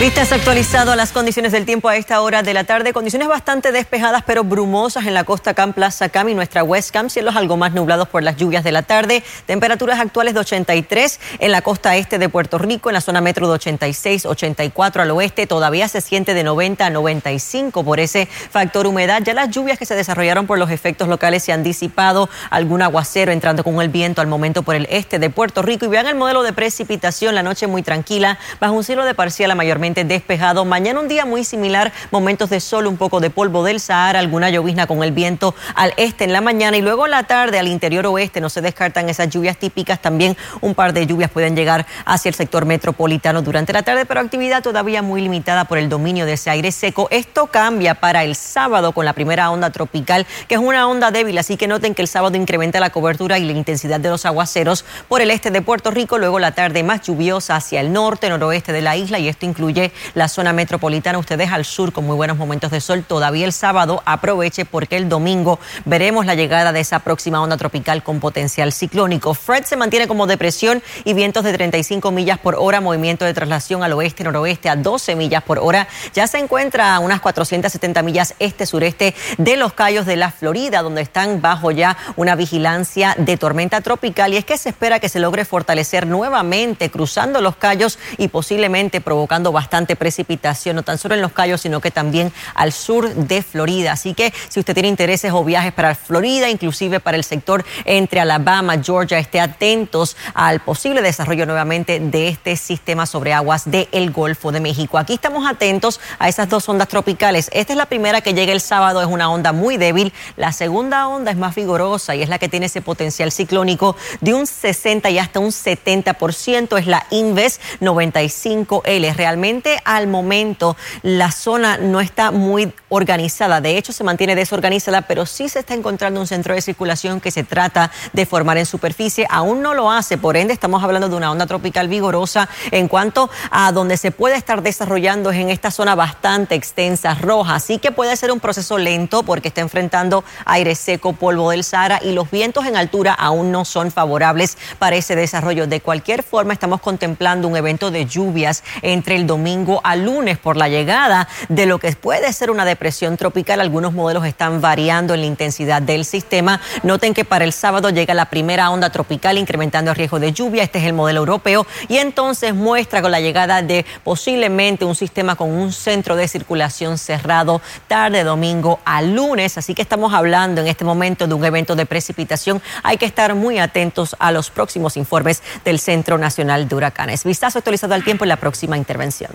Vistas 0.00 0.32
actualizado 0.32 0.92
a 0.92 0.96
las 0.96 1.12
condiciones 1.12 1.52
del 1.52 1.66
tiempo 1.66 1.86
a 1.90 1.94
esta 1.94 2.22
hora 2.22 2.42
de 2.42 2.54
la 2.54 2.64
tarde. 2.64 2.94
Condiciones 2.94 3.28
bastante 3.28 3.70
despejadas 3.70 4.22
pero 4.26 4.44
brumosas 4.44 5.04
en 5.04 5.12
la 5.12 5.24
costa 5.24 5.52
Cam, 5.52 5.74
Plaza 5.74 6.08
Cam 6.08 6.30
y 6.30 6.34
nuestra 6.34 6.64
West 6.64 6.90
Cam. 6.90 7.10
Cielos 7.10 7.36
algo 7.36 7.58
más 7.58 7.74
nublados 7.74 8.08
por 8.08 8.22
las 8.22 8.36
lluvias 8.36 8.64
de 8.64 8.72
la 8.72 8.80
tarde. 8.80 9.22
Temperaturas 9.44 10.00
actuales 10.00 10.32
de 10.32 10.40
83 10.40 11.20
en 11.40 11.52
la 11.52 11.60
costa 11.60 11.96
este 11.96 12.18
de 12.18 12.30
Puerto 12.30 12.56
Rico, 12.56 12.88
en 12.88 12.94
la 12.94 13.02
zona 13.02 13.20
metro 13.20 13.46
de 13.46 13.52
86, 13.52 14.24
84 14.24 15.02
al 15.02 15.10
oeste. 15.10 15.46
Todavía 15.46 15.86
se 15.86 16.00
siente 16.00 16.32
de 16.32 16.44
90 16.44 16.86
a 16.86 16.88
95 16.88 17.84
por 17.84 18.00
ese 18.00 18.24
factor 18.24 18.86
humedad. 18.86 19.20
Ya 19.22 19.34
las 19.34 19.50
lluvias 19.50 19.78
que 19.78 19.84
se 19.84 19.96
desarrollaron 19.96 20.46
por 20.46 20.58
los 20.58 20.70
efectos 20.70 21.08
locales 21.08 21.44
se 21.44 21.52
han 21.52 21.62
disipado. 21.62 22.30
Algún 22.48 22.80
aguacero 22.80 23.32
entrando 23.32 23.64
con 23.64 23.78
el 23.82 23.90
viento 23.90 24.22
al 24.22 24.28
momento 24.28 24.62
por 24.62 24.76
el 24.76 24.88
este 24.90 25.18
de 25.18 25.28
Puerto 25.28 25.60
Rico. 25.60 25.84
Y 25.84 25.88
vean 25.88 26.06
el 26.06 26.14
modelo 26.14 26.42
de 26.42 26.54
precipitación. 26.54 27.34
La 27.34 27.42
noche 27.42 27.66
muy 27.66 27.82
tranquila, 27.82 28.38
bajo 28.60 28.72
un 28.72 28.82
cielo 28.82 29.04
de 29.04 29.12
parcial 29.12 29.54
mayormente 29.54 29.89
despejado. 29.94 30.64
Mañana 30.64 31.00
un 31.00 31.08
día 31.08 31.24
muy 31.24 31.44
similar, 31.44 31.92
momentos 32.10 32.50
de 32.50 32.60
sol, 32.60 32.86
un 32.86 32.96
poco 32.96 33.20
de 33.20 33.30
polvo 33.30 33.64
del 33.64 33.80
Sahara, 33.80 34.18
alguna 34.18 34.50
llovizna 34.50 34.86
con 34.86 35.02
el 35.02 35.12
viento 35.12 35.54
al 35.74 35.92
este 35.96 36.24
en 36.24 36.32
la 36.32 36.40
mañana 36.40 36.76
y 36.76 36.82
luego 36.82 37.06
la 37.06 37.24
tarde 37.24 37.58
al 37.58 37.68
interior 37.68 38.06
oeste. 38.06 38.40
No 38.40 38.48
se 38.48 38.60
descartan 38.60 39.08
esas 39.08 39.28
lluvias 39.28 39.56
típicas. 39.56 40.00
También 40.00 40.36
un 40.60 40.74
par 40.74 40.92
de 40.92 41.06
lluvias 41.06 41.30
pueden 41.30 41.56
llegar 41.56 41.86
hacia 42.04 42.28
el 42.28 42.34
sector 42.34 42.64
metropolitano 42.64 43.42
durante 43.42 43.72
la 43.72 43.82
tarde, 43.82 44.06
pero 44.06 44.20
actividad 44.20 44.62
todavía 44.62 45.02
muy 45.02 45.20
limitada 45.20 45.64
por 45.64 45.78
el 45.78 45.88
dominio 45.88 46.26
de 46.26 46.34
ese 46.34 46.50
aire 46.50 46.72
seco. 46.72 47.08
Esto 47.10 47.46
cambia 47.46 47.94
para 47.94 48.24
el 48.24 48.36
sábado 48.36 48.92
con 48.92 49.04
la 49.04 49.12
primera 49.12 49.50
onda 49.50 49.70
tropical, 49.70 50.26
que 50.48 50.54
es 50.54 50.60
una 50.60 50.86
onda 50.86 51.10
débil, 51.10 51.36
así 51.38 51.56
que 51.56 51.66
noten 51.66 51.94
que 51.94 52.02
el 52.02 52.08
sábado 52.08 52.36
incrementa 52.36 52.80
la 52.80 52.90
cobertura 52.90 53.38
y 53.38 53.44
la 53.44 53.52
intensidad 53.52 54.00
de 54.00 54.10
los 54.10 54.26
aguaceros 54.26 54.84
por 55.08 55.20
el 55.20 55.30
este 55.30 55.50
de 55.50 55.62
Puerto 55.62 55.90
Rico, 55.90 56.18
luego 56.18 56.38
la 56.38 56.52
tarde 56.52 56.82
más 56.82 57.02
lluviosa 57.02 57.56
hacia 57.56 57.80
el 57.80 57.92
norte, 57.92 58.28
noroeste 58.28 58.72
de 58.72 58.82
la 58.82 58.96
isla 58.96 59.18
y 59.18 59.28
esto 59.28 59.46
incluye 59.46 59.79
la 60.14 60.28
zona 60.28 60.52
metropolitana. 60.52 61.18
Ustedes 61.18 61.50
al 61.50 61.64
sur 61.64 61.92
con 61.92 62.06
muy 62.06 62.16
buenos 62.16 62.36
momentos 62.36 62.70
de 62.70 62.80
sol. 62.80 63.04
Todavía 63.06 63.46
el 63.46 63.52
sábado 63.52 64.02
aproveche 64.04 64.64
porque 64.64 64.96
el 64.96 65.08
domingo 65.08 65.58
veremos 65.84 66.26
la 66.26 66.34
llegada 66.34 66.72
de 66.72 66.80
esa 66.80 66.98
próxima 67.00 67.40
onda 67.40 67.56
tropical 67.56 68.02
con 68.02 68.20
potencial 68.20 68.72
ciclónico. 68.72 69.34
Fred 69.34 69.64
se 69.64 69.76
mantiene 69.76 70.06
como 70.06 70.26
depresión 70.26 70.82
y 71.04 71.14
vientos 71.14 71.44
de 71.44 71.52
35 71.52 72.10
millas 72.10 72.38
por 72.38 72.56
hora, 72.56 72.80
movimiento 72.80 73.24
de 73.24 73.34
traslación 73.34 73.82
al 73.82 73.92
oeste, 73.94 74.24
noroeste 74.24 74.68
a 74.68 74.76
12 74.76 75.16
millas 75.16 75.42
por 75.42 75.58
hora. 75.58 75.88
Ya 76.14 76.26
se 76.26 76.38
encuentra 76.38 76.94
a 76.94 76.98
unas 76.98 77.20
470 77.20 78.02
millas 78.02 78.34
este-sureste 78.38 79.14
de 79.38 79.56
los 79.56 79.72
Cayos 79.72 80.06
de 80.06 80.16
la 80.16 80.30
Florida, 80.30 80.82
donde 80.82 81.02
están 81.02 81.40
bajo 81.40 81.70
ya 81.70 81.96
una 82.16 82.34
vigilancia 82.34 83.14
de 83.18 83.36
tormenta 83.36 83.80
tropical. 83.80 84.34
Y 84.34 84.36
es 84.36 84.44
que 84.44 84.58
se 84.58 84.68
espera 84.68 85.00
que 85.00 85.08
se 85.08 85.20
logre 85.20 85.44
fortalecer 85.44 86.06
nuevamente 86.06 86.90
cruzando 86.90 87.40
los 87.40 87.56
Cayos 87.56 87.98
y 88.18 88.28
posiblemente 88.28 89.00
provocando 89.00 89.52
bastante 89.52 89.69
bastante 89.70 89.94
precipitación, 89.94 90.74
no 90.74 90.82
tan 90.82 90.98
solo 90.98 91.14
en 91.14 91.20
los 91.20 91.30
Cayos, 91.30 91.60
sino 91.60 91.80
que 91.80 91.92
también 91.92 92.32
al 92.56 92.72
sur 92.72 93.14
de 93.14 93.40
Florida. 93.40 93.92
Así 93.92 94.14
que 94.14 94.34
si 94.48 94.58
usted 94.58 94.74
tiene 94.74 94.88
intereses 94.88 95.30
o 95.32 95.44
viajes 95.44 95.72
para 95.72 95.94
Florida, 95.94 96.50
inclusive 96.50 96.98
para 96.98 97.16
el 97.16 97.22
sector 97.22 97.64
entre 97.84 98.18
Alabama, 98.18 98.82
Georgia, 98.82 99.20
esté 99.20 99.38
atentos 99.38 100.16
al 100.34 100.58
posible 100.58 101.02
desarrollo 101.02 101.46
nuevamente 101.46 102.00
de 102.00 102.26
este 102.26 102.56
sistema 102.56 103.06
sobre 103.06 103.32
aguas 103.32 103.70
del 103.70 104.10
Golfo 104.10 104.50
de 104.50 104.58
México. 104.58 104.98
Aquí 104.98 105.12
estamos 105.12 105.48
atentos 105.48 106.00
a 106.18 106.28
esas 106.28 106.48
dos 106.48 106.68
ondas 106.68 106.88
tropicales. 106.88 107.48
Esta 107.52 107.72
es 107.72 107.76
la 107.76 107.86
primera 107.86 108.22
que 108.22 108.34
llega 108.34 108.50
el 108.50 108.60
sábado, 108.60 109.00
es 109.00 109.06
una 109.06 109.30
onda 109.30 109.52
muy 109.52 109.76
débil. 109.76 110.12
La 110.36 110.50
segunda 110.50 111.06
onda 111.06 111.30
es 111.30 111.36
más 111.36 111.54
vigorosa 111.54 112.16
y 112.16 112.22
es 112.22 112.28
la 112.28 112.40
que 112.40 112.48
tiene 112.48 112.66
ese 112.66 112.82
potencial 112.82 113.30
ciclónico 113.30 113.94
de 114.20 114.34
un 114.34 114.48
60 114.48 115.08
y 115.10 115.18
hasta 115.20 115.38
un 115.38 115.50
70%. 115.50 116.76
Es 116.76 116.88
la 116.88 117.06
Inves 117.10 117.60
95L. 117.80 119.14
Realmente 119.14 119.49
al 119.84 120.06
momento 120.06 120.76
la 121.02 121.32
zona 121.32 121.76
no 121.76 122.00
está 122.00 122.30
muy 122.30 122.72
organizada. 122.88 123.60
De 123.60 123.76
hecho, 123.76 123.92
se 123.92 124.04
mantiene 124.04 124.34
desorganizada, 124.34 125.02
pero 125.02 125.26
sí 125.26 125.48
se 125.48 125.60
está 125.60 125.74
encontrando 125.74 126.20
un 126.20 126.26
centro 126.26 126.54
de 126.54 126.62
circulación 126.62 127.20
que 127.20 127.30
se 127.30 127.44
trata 127.44 127.90
de 128.12 128.26
formar 128.26 128.58
en 128.58 128.66
superficie. 128.66 129.26
Aún 129.28 129.62
no 129.62 129.74
lo 129.74 129.90
hace, 129.90 130.18
por 130.18 130.36
ende 130.36 130.52
estamos 130.52 130.82
hablando 130.82 131.08
de 131.08 131.16
una 131.16 131.30
onda 131.30 131.46
tropical 131.46 131.88
vigorosa 131.88 132.48
en 132.70 132.88
cuanto 132.88 133.30
a 133.50 133.72
donde 133.72 133.96
se 133.96 134.10
puede 134.10 134.36
estar 134.36 134.62
desarrollando 134.62 135.30
es 135.30 135.38
en 135.38 135.50
esta 135.50 135.70
zona 135.70 135.94
bastante 135.94 136.54
extensa, 136.54 137.14
roja. 137.14 137.56
Así 137.56 137.78
que 137.78 137.90
puede 137.90 138.16
ser 138.16 138.30
un 138.30 138.40
proceso 138.40 138.78
lento 138.78 139.22
porque 139.22 139.48
está 139.48 139.60
enfrentando 139.60 140.24
aire 140.44 140.74
seco, 140.74 141.12
polvo 141.12 141.50
del 141.50 141.64
Sahara 141.64 142.00
y 142.02 142.12
los 142.12 142.30
vientos 142.30 142.66
en 142.66 142.76
altura 142.76 143.14
aún 143.14 143.50
no 143.50 143.64
son 143.64 143.90
favorables 143.90 144.58
para 144.78 144.96
ese 144.96 145.16
desarrollo. 145.16 145.66
De 145.66 145.80
cualquier 145.80 146.22
forma, 146.22 146.52
estamos 146.52 146.80
contemplando 146.80 147.48
un 147.48 147.56
evento 147.56 147.90
de 147.90 148.06
lluvias 148.06 148.62
entre 148.82 149.16
el 149.16 149.26
domingo 149.26 149.39
al 149.82 150.04
lunes 150.04 150.38
por 150.38 150.56
la 150.56 150.68
llegada 150.68 151.28
de 151.48 151.66
lo 151.66 151.78
que 151.78 151.90
puede 151.92 152.32
ser 152.32 152.50
una 152.50 152.64
depresión 152.64 153.16
tropical. 153.16 153.60
Algunos 153.60 153.92
modelos 153.92 154.24
están 154.26 154.60
variando 154.60 155.14
en 155.14 155.20
la 155.20 155.26
intensidad 155.26 155.82
del 155.82 156.04
sistema. 156.04 156.60
Noten 156.82 157.14
que 157.14 157.24
para 157.24 157.44
el 157.44 157.52
sábado 157.52 157.90
llega 157.90 158.14
la 158.14 158.26
primera 158.26 158.70
onda 158.70 158.90
tropical 158.90 159.38
incrementando 159.38 159.90
el 159.90 159.96
riesgo 159.96 160.20
de 160.20 160.32
lluvia. 160.32 160.62
Este 160.62 160.78
es 160.78 160.84
el 160.84 160.92
modelo 160.92 161.20
europeo 161.20 161.66
y 161.88 161.96
entonces 161.96 162.54
muestra 162.54 163.02
con 163.02 163.10
la 163.10 163.20
llegada 163.20 163.62
de 163.62 163.84
posiblemente 164.04 164.84
un 164.84 164.94
sistema 164.94 165.36
con 165.36 165.50
un 165.50 165.72
centro 165.72 166.16
de 166.16 166.28
circulación 166.28 166.98
cerrado 166.98 167.60
tarde 167.88 168.24
domingo 168.24 168.80
a 168.84 169.02
lunes. 169.02 169.58
Así 169.58 169.74
que 169.74 169.82
estamos 169.82 170.14
hablando 170.14 170.60
en 170.60 170.66
este 170.66 170.84
momento 170.84 171.26
de 171.26 171.34
un 171.34 171.44
evento 171.44 171.76
de 171.76 171.86
precipitación. 171.86 172.62
Hay 172.82 172.98
que 172.98 173.06
estar 173.06 173.34
muy 173.34 173.58
atentos 173.58 174.14
a 174.18 174.32
los 174.32 174.50
próximos 174.50 174.96
informes 174.96 175.42
del 175.64 175.78
Centro 175.78 176.18
Nacional 176.18 176.68
de 176.68 176.74
Huracanes. 176.74 177.24
Vistazo 177.24 177.58
actualizado 177.58 177.94
al 177.94 178.04
tiempo 178.04 178.24
en 178.24 178.28
la 178.28 178.36
próxima 178.36 178.76
intervención. 178.76 179.29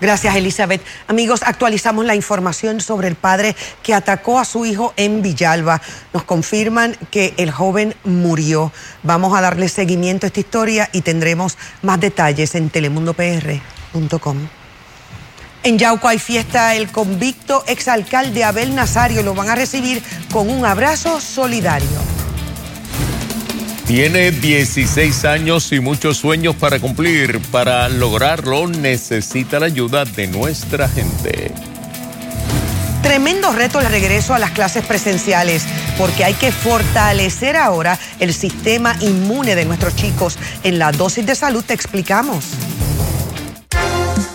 Gracias, 0.00 0.36
Elizabeth. 0.36 0.82
Amigos, 1.08 1.40
actualizamos 1.42 2.04
la 2.04 2.14
información 2.14 2.80
sobre 2.80 3.08
el 3.08 3.14
padre 3.14 3.56
que 3.82 3.94
atacó 3.94 4.38
a 4.38 4.44
su 4.44 4.66
hijo 4.66 4.92
en 4.96 5.22
Villalba. 5.22 5.80
Nos 6.12 6.24
confirman 6.24 6.96
que 7.10 7.32
el 7.38 7.50
joven 7.50 7.94
murió. 8.04 8.72
Vamos 9.02 9.36
a 9.36 9.40
darle 9.40 9.68
seguimiento 9.68 10.26
a 10.26 10.28
esta 10.28 10.40
historia 10.40 10.90
y 10.92 11.00
tendremos 11.00 11.56
más 11.82 11.98
detalles 11.98 12.54
en 12.54 12.68
telemundopr.com. 12.68 14.36
En 15.62 15.78
Yauco 15.78 16.08
hay 16.08 16.18
fiesta. 16.18 16.74
El 16.74 16.92
convicto 16.92 17.64
exalcalde 17.66 18.44
Abel 18.44 18.74
Nazario 18.74 19.22
lo 19.22 19.34
van 19.34 19.48
a 19.48 19.54
recibir 19.54 20.02
con 20.30 20.50
un 20.50 20.64
abrazo 20.64 21.20
solidario. 21.20 22.25
Tiene 23.86 24.32
16 24.32 25.24
años 25.26 25.70
y 25.70 25.78
muchos 25.78 26.16
sueños 26.16 26.56
para 26.56 26.80
cumplir. 26.80 27.40
Para 27.52 27.88
lograrlo 27.88 28.66
necesita 28.66 29.60
la 29.60 29.66
ayuda 29.66 30.04
de 30.04 30.26
nuestra 30.26 30.88
gente. 30.88 31.52
Tremendo 33.00 33.52
reto 33.52 33.78
el 33.78 33.86
regreso 33.86 34.34
a 34.34 34.40
las 34.40 34.50
clases 34.50 34.84
presenciales, 34.84 35.64
porque 35.96 36.24
hay 36.24 36.34
que 36.34 36.50
fortalecer 36.50 37.56
ahora 37.56 37.96
el 38.18 38.34
sistema 38.34 38.96
inmune 39.00 39.54
de 39.54 39.64
nuestros 39.64 39.94
chicos. 39.94 40.36
En 40.64 40.80
la 40.80 40.90
dosis 40.90 41.24
de 41.24 41.36
salud 41.36 41.62
te 41.64 41.74
explicamos. 41.74 42.44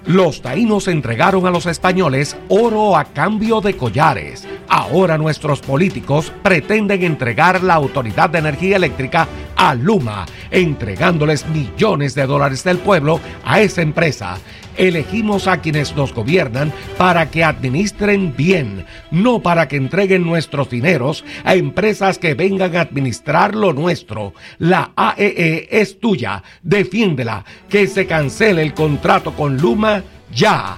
Los 0.05 0.41
taínos 0.41 0.89
entregaron 0.89 1.47
a 1.47 1.49
los 1.49 1.65
españoles 1.65 2.35
oro 2.49 2.97
a 2.97 3.05
cambio 3.05 3.61
de 3.61 3.77
collares. 3.77 4.45
Ahora 4.67 5.17
nuestros 5.17 5.61
políticos 5.61 6.33
pretenden 6.43 7.03
entregar 7.03 7.63
la 7.63 7.75
Autoridad 7.75 8.29
de 8.29 8.39
Energía 8.39 8.75
Eléctrica 8.75 9.29
a 9.55 9.73
Luma, 9.75 10.25
entregándoles 10.49 11.47
millones 11.47 12.15
de 12.15 12.25
dólares 12.25 12.65
del 12.65 12.79
pueblo 12.79 13.21
a 13.45 13.61
esa 13.61 13.81
empresa. 13.81 14.37
Elegimos 14.77 15.47
a 15.47 15.57
quienes 15.61 15.95
nos 15.95 16.13
gobiernan 16.13 16.71
para 16.97 17.29
que 17.29 17.43
administren 17.43 18.35
bien, 18.35 18.85
no 19.11 19.41
para 19.41 19.67
que 19.67 19.75
entreguen 19.75 20.23
nuestros 20.23 20.69
dineros 20.69 21.23
a 21.43 21.55
empresas 21.55 22.17
que 22.17 22.33
vengan 22.33 22.75
a 22.75 22.81
administrar 22.81 23.55
lo 23.55 23.73
nuestro. 23.73 24.33
La 24.57 24.91
AEE 24.95 25.67
e 25.69 25.81
es 25.81 25.99
tuya, 25.99 26.43
defiéndela, 26.61 27.45
que 27.69 27.87
se 27.87 28.05
cancele 28.07 28.61
el 28.61 28.73
contrato 28.73 29.33
con 29.33 29.57
Luma 29.57 30.03
ya. 30.33 30.77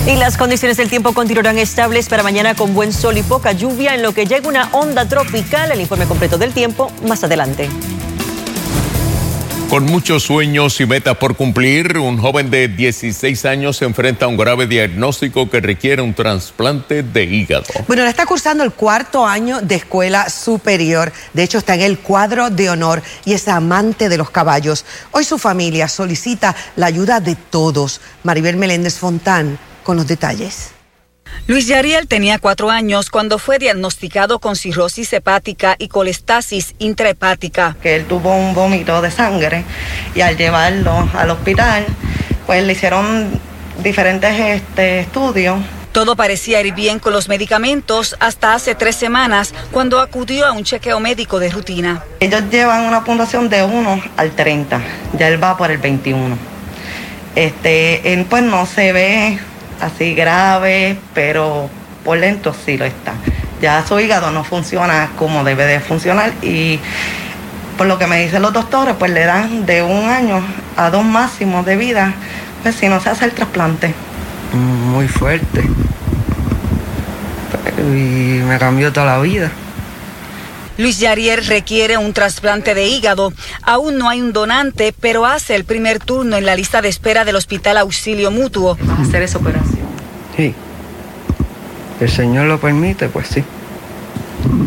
Y 0.06 0.18
las 0.18 0.36
condiciones 0.36 0.76
del 0.76 0.90
tiempo 0.90 1.14
continuarán 1.14 1.58
estables 1.58 2.10
para 2.10 2.24
mañana 2.24 2.56
con 2.56 2.74
buen 2.74 2.92
sol 2.92 3.18
y 3.18 3.24
poca 3.24 3.54
lluvia, 3.54 3.96
en 3.96 4.04
lo 4.04 4.14
que 4.14 4.26
llega 4.26 4.50
una 4.50 4.70
onda 4.74 5.08
tropical. 5.08 5.72
El 5.72 5.80
informe 5.80 6.06
completo 6.06 6.38
del 6.38 6.52
tiempo 6.52 6.92
más 7.08 7.24
adelante. 7.24 7.70
Con 9.70 9.84
muchos 9.86 10.24
sueños 10.24 10.80
y 10.80 10.86
metas 10.86 11.18
por 11.18 11.36
cumplir, 11.36 11.98
un 11.98 12.20
joven 12.20 12.52
de 12.52 12.68
16 12.68 13.46
años 13.46 13.78
se 13.78 13.86
enfrenta 13.86 14.26
a 14.26 14.28
un 14.28 14.38
grave 14.38 14.68
diagnóstico 14.68 15.50
que 15.50 15.60
requiere 15.60 16.04
un 16.04 16.14
trasplante 16.14 17.02
de 17.02 17.24
hígado. 17.24 17.66
Bueno, 17.88 18.04
él 18.04 18.10
está 18.10 18.28
cursando 18.28 18.64
el 18.64 18.72
cuarto 18.72 19.26
año 19.26 19.62
de 19.62 19.76
escuela 19.76 20.30
superior. 20.30 21.12
De 21.34 21.44
hecho, 21.44 21.58
está 21.58 21.74
en 21.74 21.82
el 21.82 21.98
cuadro 21.98 22.52
de 22.52 22.70
honor 22.70 23.02
y 23.26 23.34
es 23.34 23.48
amante 23.48 24.08
de 24.08 24.18
los 24.18 24.30
caballos. 24.30 24.86
Hoy 25.12 25.24
su 25.24 25.40
familia 25.40 25.88
solicita 25.88 26.56
la 26.76 26.86
ayuda 26.86 27.20
de 27.20 27.36
todos. 27.36 28.02
Maribel 28.24 28.58
Meléndez 28.58 29.00
Fontán 29.00 29.58
con 29.84 29.98
los 29.98 30.08
detalles. 30.08 30.75
Luis 31.48 31.68
Yariel 31.68 32.08
tenía 32.08 32.40
cuatro 32.40 32.72
años 32.72 33.10
cuando 33.10 33.38
fue 33.38 33.60
diagnosticado 33.60 34.40
con 34.40 34.56
cirrosis 34.56 35.14
hepática 35.14 35.76
y 35.78 35.90
colestasis 35.90 36.74
intrahepática. 36.80 37.76
Que 37.82 37.96
él 37.96 38.06
tuvo 38.06 38.36
un 38.36 38.54
vómito 38.54 39.02
de 39.02 39.12
sangre 39.12 39.64
y 40.16 40.22
al 40.22 40.38
llevarlo 40.38 41.08
al 41.14 41.30
hospital, 41.30 41.86
pues 42.48 42.64
le 42.64 42.74
hicieron 42.74 43.40
diferentes 43.84 44.40
este, 44.40 45.02
estudios. 45.02 45.60
Todo 45.92 46.18
parecía 46.18 46.60
ir 46.62 46.74
bien 46.74 47.00
con 47.00 47.14
los 47.14 47.30
medicamentos 47.30 48.18
hasta 48.20 48.54
hace 48.54 48.76
tres 48.76 48.98
semanas 48.98 49.54
cuando 49.72 50.02
acudió 50.02 50.46
a 50.46 50.52
un 50.52 50.64
chequeo 50.64 51.00
médico 51.00 51.40
de 51.40 51.50
rutina. 51.50 52.04
Ellos 52.20 52.44
llevan 52.52 52.84
una 52.84 53.06
puntuación 53.06 53.48
de 53.48 53.64
1 53.64 54.02
al 54.18 54.32
30, 54.32 54.82
ya 55.18 55.28
él 55.30 55.42
va 55.42 55.56
por 55.56 55.72
el 55.72 55.78
21. 55.78 56.38
Este, 57.36 58.14
él 58.14 58.26
pues 58.30 58.44
no 58.44 58.66
se 58.66 58.92
ve 58.92 59.40
así 59.82 60.14
grave, 60.14 60.98
pero 61.14 61.70
por 62.04 62.18
lento 62.18 62.56
sí 62.66 62.78
lo 62.78 62.86
está. 62.86 63.14
Ya 63.62 63.86
su 63.86 64.00
hígado 64.00 64.32
no 64.32 64.44
funciona 64.44 65.10
como 65.18 65.44
debe 65.44 65.66
de 65.66 65.80
funcionar 65.80 66.34
y 66.42 66.80
por 67.78 67.88
lo 67.88 67.98
que 67.98 68.08
me 68.08 68.22
dicen 68.22 68.42
los 68.42 68.54
doctores, 68.54 68.96
pues 68.98 69.12
le 69.12 69.26
dan 69.26 69.66
de 69.66 69.82
un 69.82 70.10
año 70.10 70.42
a 70.78 70.90
dos 70.90 71.04
máximos 71.04 71.66
de 71.66 71.76
vida, 71.76 72.14
pues 72.64 72.76
si 72.76 72.88
no 72.88 73.00
se 73.00 73.10
hace 73.10 73.26
el 73.26 73.32
trasplante. 73.32 73.94
Muy 74.54 75.08
fuerte. 75.08 75.68
Y 77.78 78.42
me 78.44 78.58
cambió 78.58 78.94
toda 78.94 79.18
la 79.18 79.20
vida. 79.20 79.52
Luis 80.78 81.00
Yarier 81.00 81.46
requiere 81.46 81.98
un 81.98 82.14
trasplante 82.14 82.74
de 82.76 82.88
hígado. 82.88 83.34
Aún 83.62 83.98
no 83.98 84.10
hay 84.10 84.22
un 84.22 84.34
donante, 84.34 84.94
pero 85.00 85.26
hace 85.26 85.56
el 85.56 85.64
primer 85.64 86.00
turno 86.00 86.38
en 86.38 86.46
la 86.46 86.56
lista 86.56 86.82
de 86.82 86.90
espera 86.90 87.26
del 87.26 87.36
Hospital 87.36 87.78
Auxilio 87.78 88.32
Mutuo. 88.32 88.78
hacer 89.00 89.22
esa 89.24 89.38
operación? 89.38 89.86
Sí. 90.36 90.54
El 92.00 92.10
Señor 92.10 92.48
lo 92.48 92.60
permite, 92.60 93.08
pues 93.08 93.28
sí. 93.28 93.44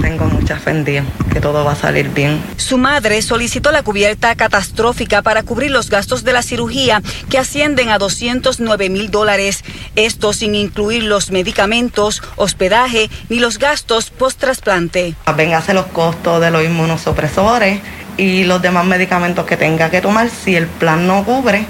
Tengo 0.01 0.27
mucha 0.27 0.57
fe 0.57 0.71
en 0.71 0.85
Dios, 0.85 1.07
que 1.33 1.41
todo 1.41 1.65
va 1.65 1.73
a 1.73 1.77
salir 1.77 2.11
bien. 2.11 2.43
Su 2.57 2.79
madre 2.79 3.23
solicitó 3.23 3.71
la 3.73 3.83
cubierta 3.83 4.35
catastrófica 4.35 5.23
para 5.23 5.43
cubrir 5.43 5.71
los 5.71 5.91
gastos 5.91 6.25
de 6.25 6.33
la 6.33 6.43
cirugía, 6.43 7.03
que 7.29 7.39
ascienden 7.39 7.91
a 7.91 7.99
209 7.99 8.91
mil 8.91 9.11
dólares. 9.11 9.65
Esto 9.97 10.33
sin 10.33 10.55
incluir 10.55 11.05
los 11.05 11.31
medicamentos, 11.31 12.23
hospedaje 12.37 13.11
ni 13.29 13.39
los 13.39 13.59
gastos 13.59 14.11
post-trasplante. 14.11 15.15
Véngase 15.37 15.75
los 15.75 15.87
costos 15.87 16.41
de 16.41 16.51
los 16.51 16.65
inmunosupresores 16.65 17.81
y 18.17 18.45
los 18.45 18.61
demás 18.61 18.85
medicamentos 18.85 19.47
que 19.47 19.57
tenga 19.57 19.91
que 19.91 20.01
tomar. 20.01 20.29
Si 20.29 20.57
el 20.57 20.67
plan 20.67 21.07
no 21.07 21.25
cubre, 21.25 21.65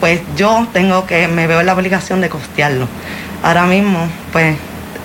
pues 0.00 0.20
yo 0.36 0.68
tengo 0.72 1.06
que, 1.06 1.28
me 1.28 1.46
veo 1.46 1.60
en 1.60 1.66
la 1.66 1.74
obligación 1.74 2.20
de 2.20 2.28
costearlo. 2.28 2.86
Ahora 3.42 3.66
mismo, 3.66 4.08
pues 4.32 4.56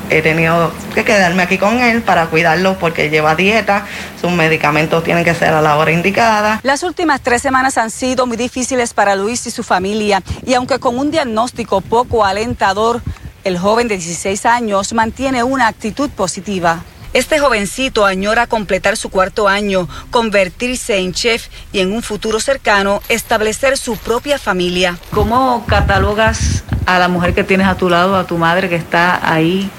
he 0.10 0.22
tenido 0.22 0.72
que 0.94 1.04
quedarme 1.04 1.44
aquí 1.44 1.58
con 1.58 1.80
él 1.80 2.02
para 2.02 2.28
cuidarlo 2.28 2.78
porque 2.78 3.10
lleva 3.10 3.36
dieta, 3.36 3.86
sus 4.20 4.32
medicamentos 4.32 5.04
tienen 5.04 5.24
que 5.24 5.34
ser 5.34 5.54
a 5.54 5.62
la 5.62 5.78
hora 5.78 5.92
indicada. 5.92 6.60
Las 6.64 6.84
últimas 6.84 7.22
tres 7.22 7.42
semanas 7.42 7.78
han 7.78 7.92
sido 7.92 8.26
muy 8.26 8.38
difíciles 8.38 8.94
para 8.94 9.16
Luis 9.16 9.46
y 9.48 9.52
su 9.52 9.64
familia 9.64 10.24
y 10.46 10.54
aunque 10.54 10.80
con 10.80 10.98
un 10.98 11.12
diagnóstico 11.12 11.82
poco 11.82 12.26
alentador, 12.26 13.02
el 13.44 13.58
joven 13.58 13.88
de 13.88 13.98
16 13.98 14.46
años 14.46 14.94
mantiene 14.94 15.44
una 15.44 15.68
actitud 15.68 16.10
positiva. 16.10 16.84
Este 17.12 17.40
jovencito 17.40 18.06
añora 18.06 18.46
completar 18.46 18.96
su 18.96 19.10
cuarto 19.10 19.48
año, 19.48 19.88
convertirse 20.12 21.00
en 21.00 21.12
chef 21.12 21.48
y 21.72 21.80
en 21.80 21.92
un 21.92 22.04
futuro 22.04 22.40
cercano 22.40 23.02
establecer 23.10 23.80
su 23.80 23.98
propia 23.98 24.38
familia. 24.38 25.00
¿Cómo 25.10 25.66
catalogas 25.66 26.64
a 26.86 27.00
la 27.00 27.08
mujer 27.08 27.34
que 27.34 27.44
tienes 27.44 27.66
a 27.66 27.76
tu 27.76 27.90
lado, 27.90 28.16
a 28.16 28.28
tu 28.28 28.38
madre 28.38 28.70
que 28.70 28.76
está 28.76 29.20
ahí 29.28 29.72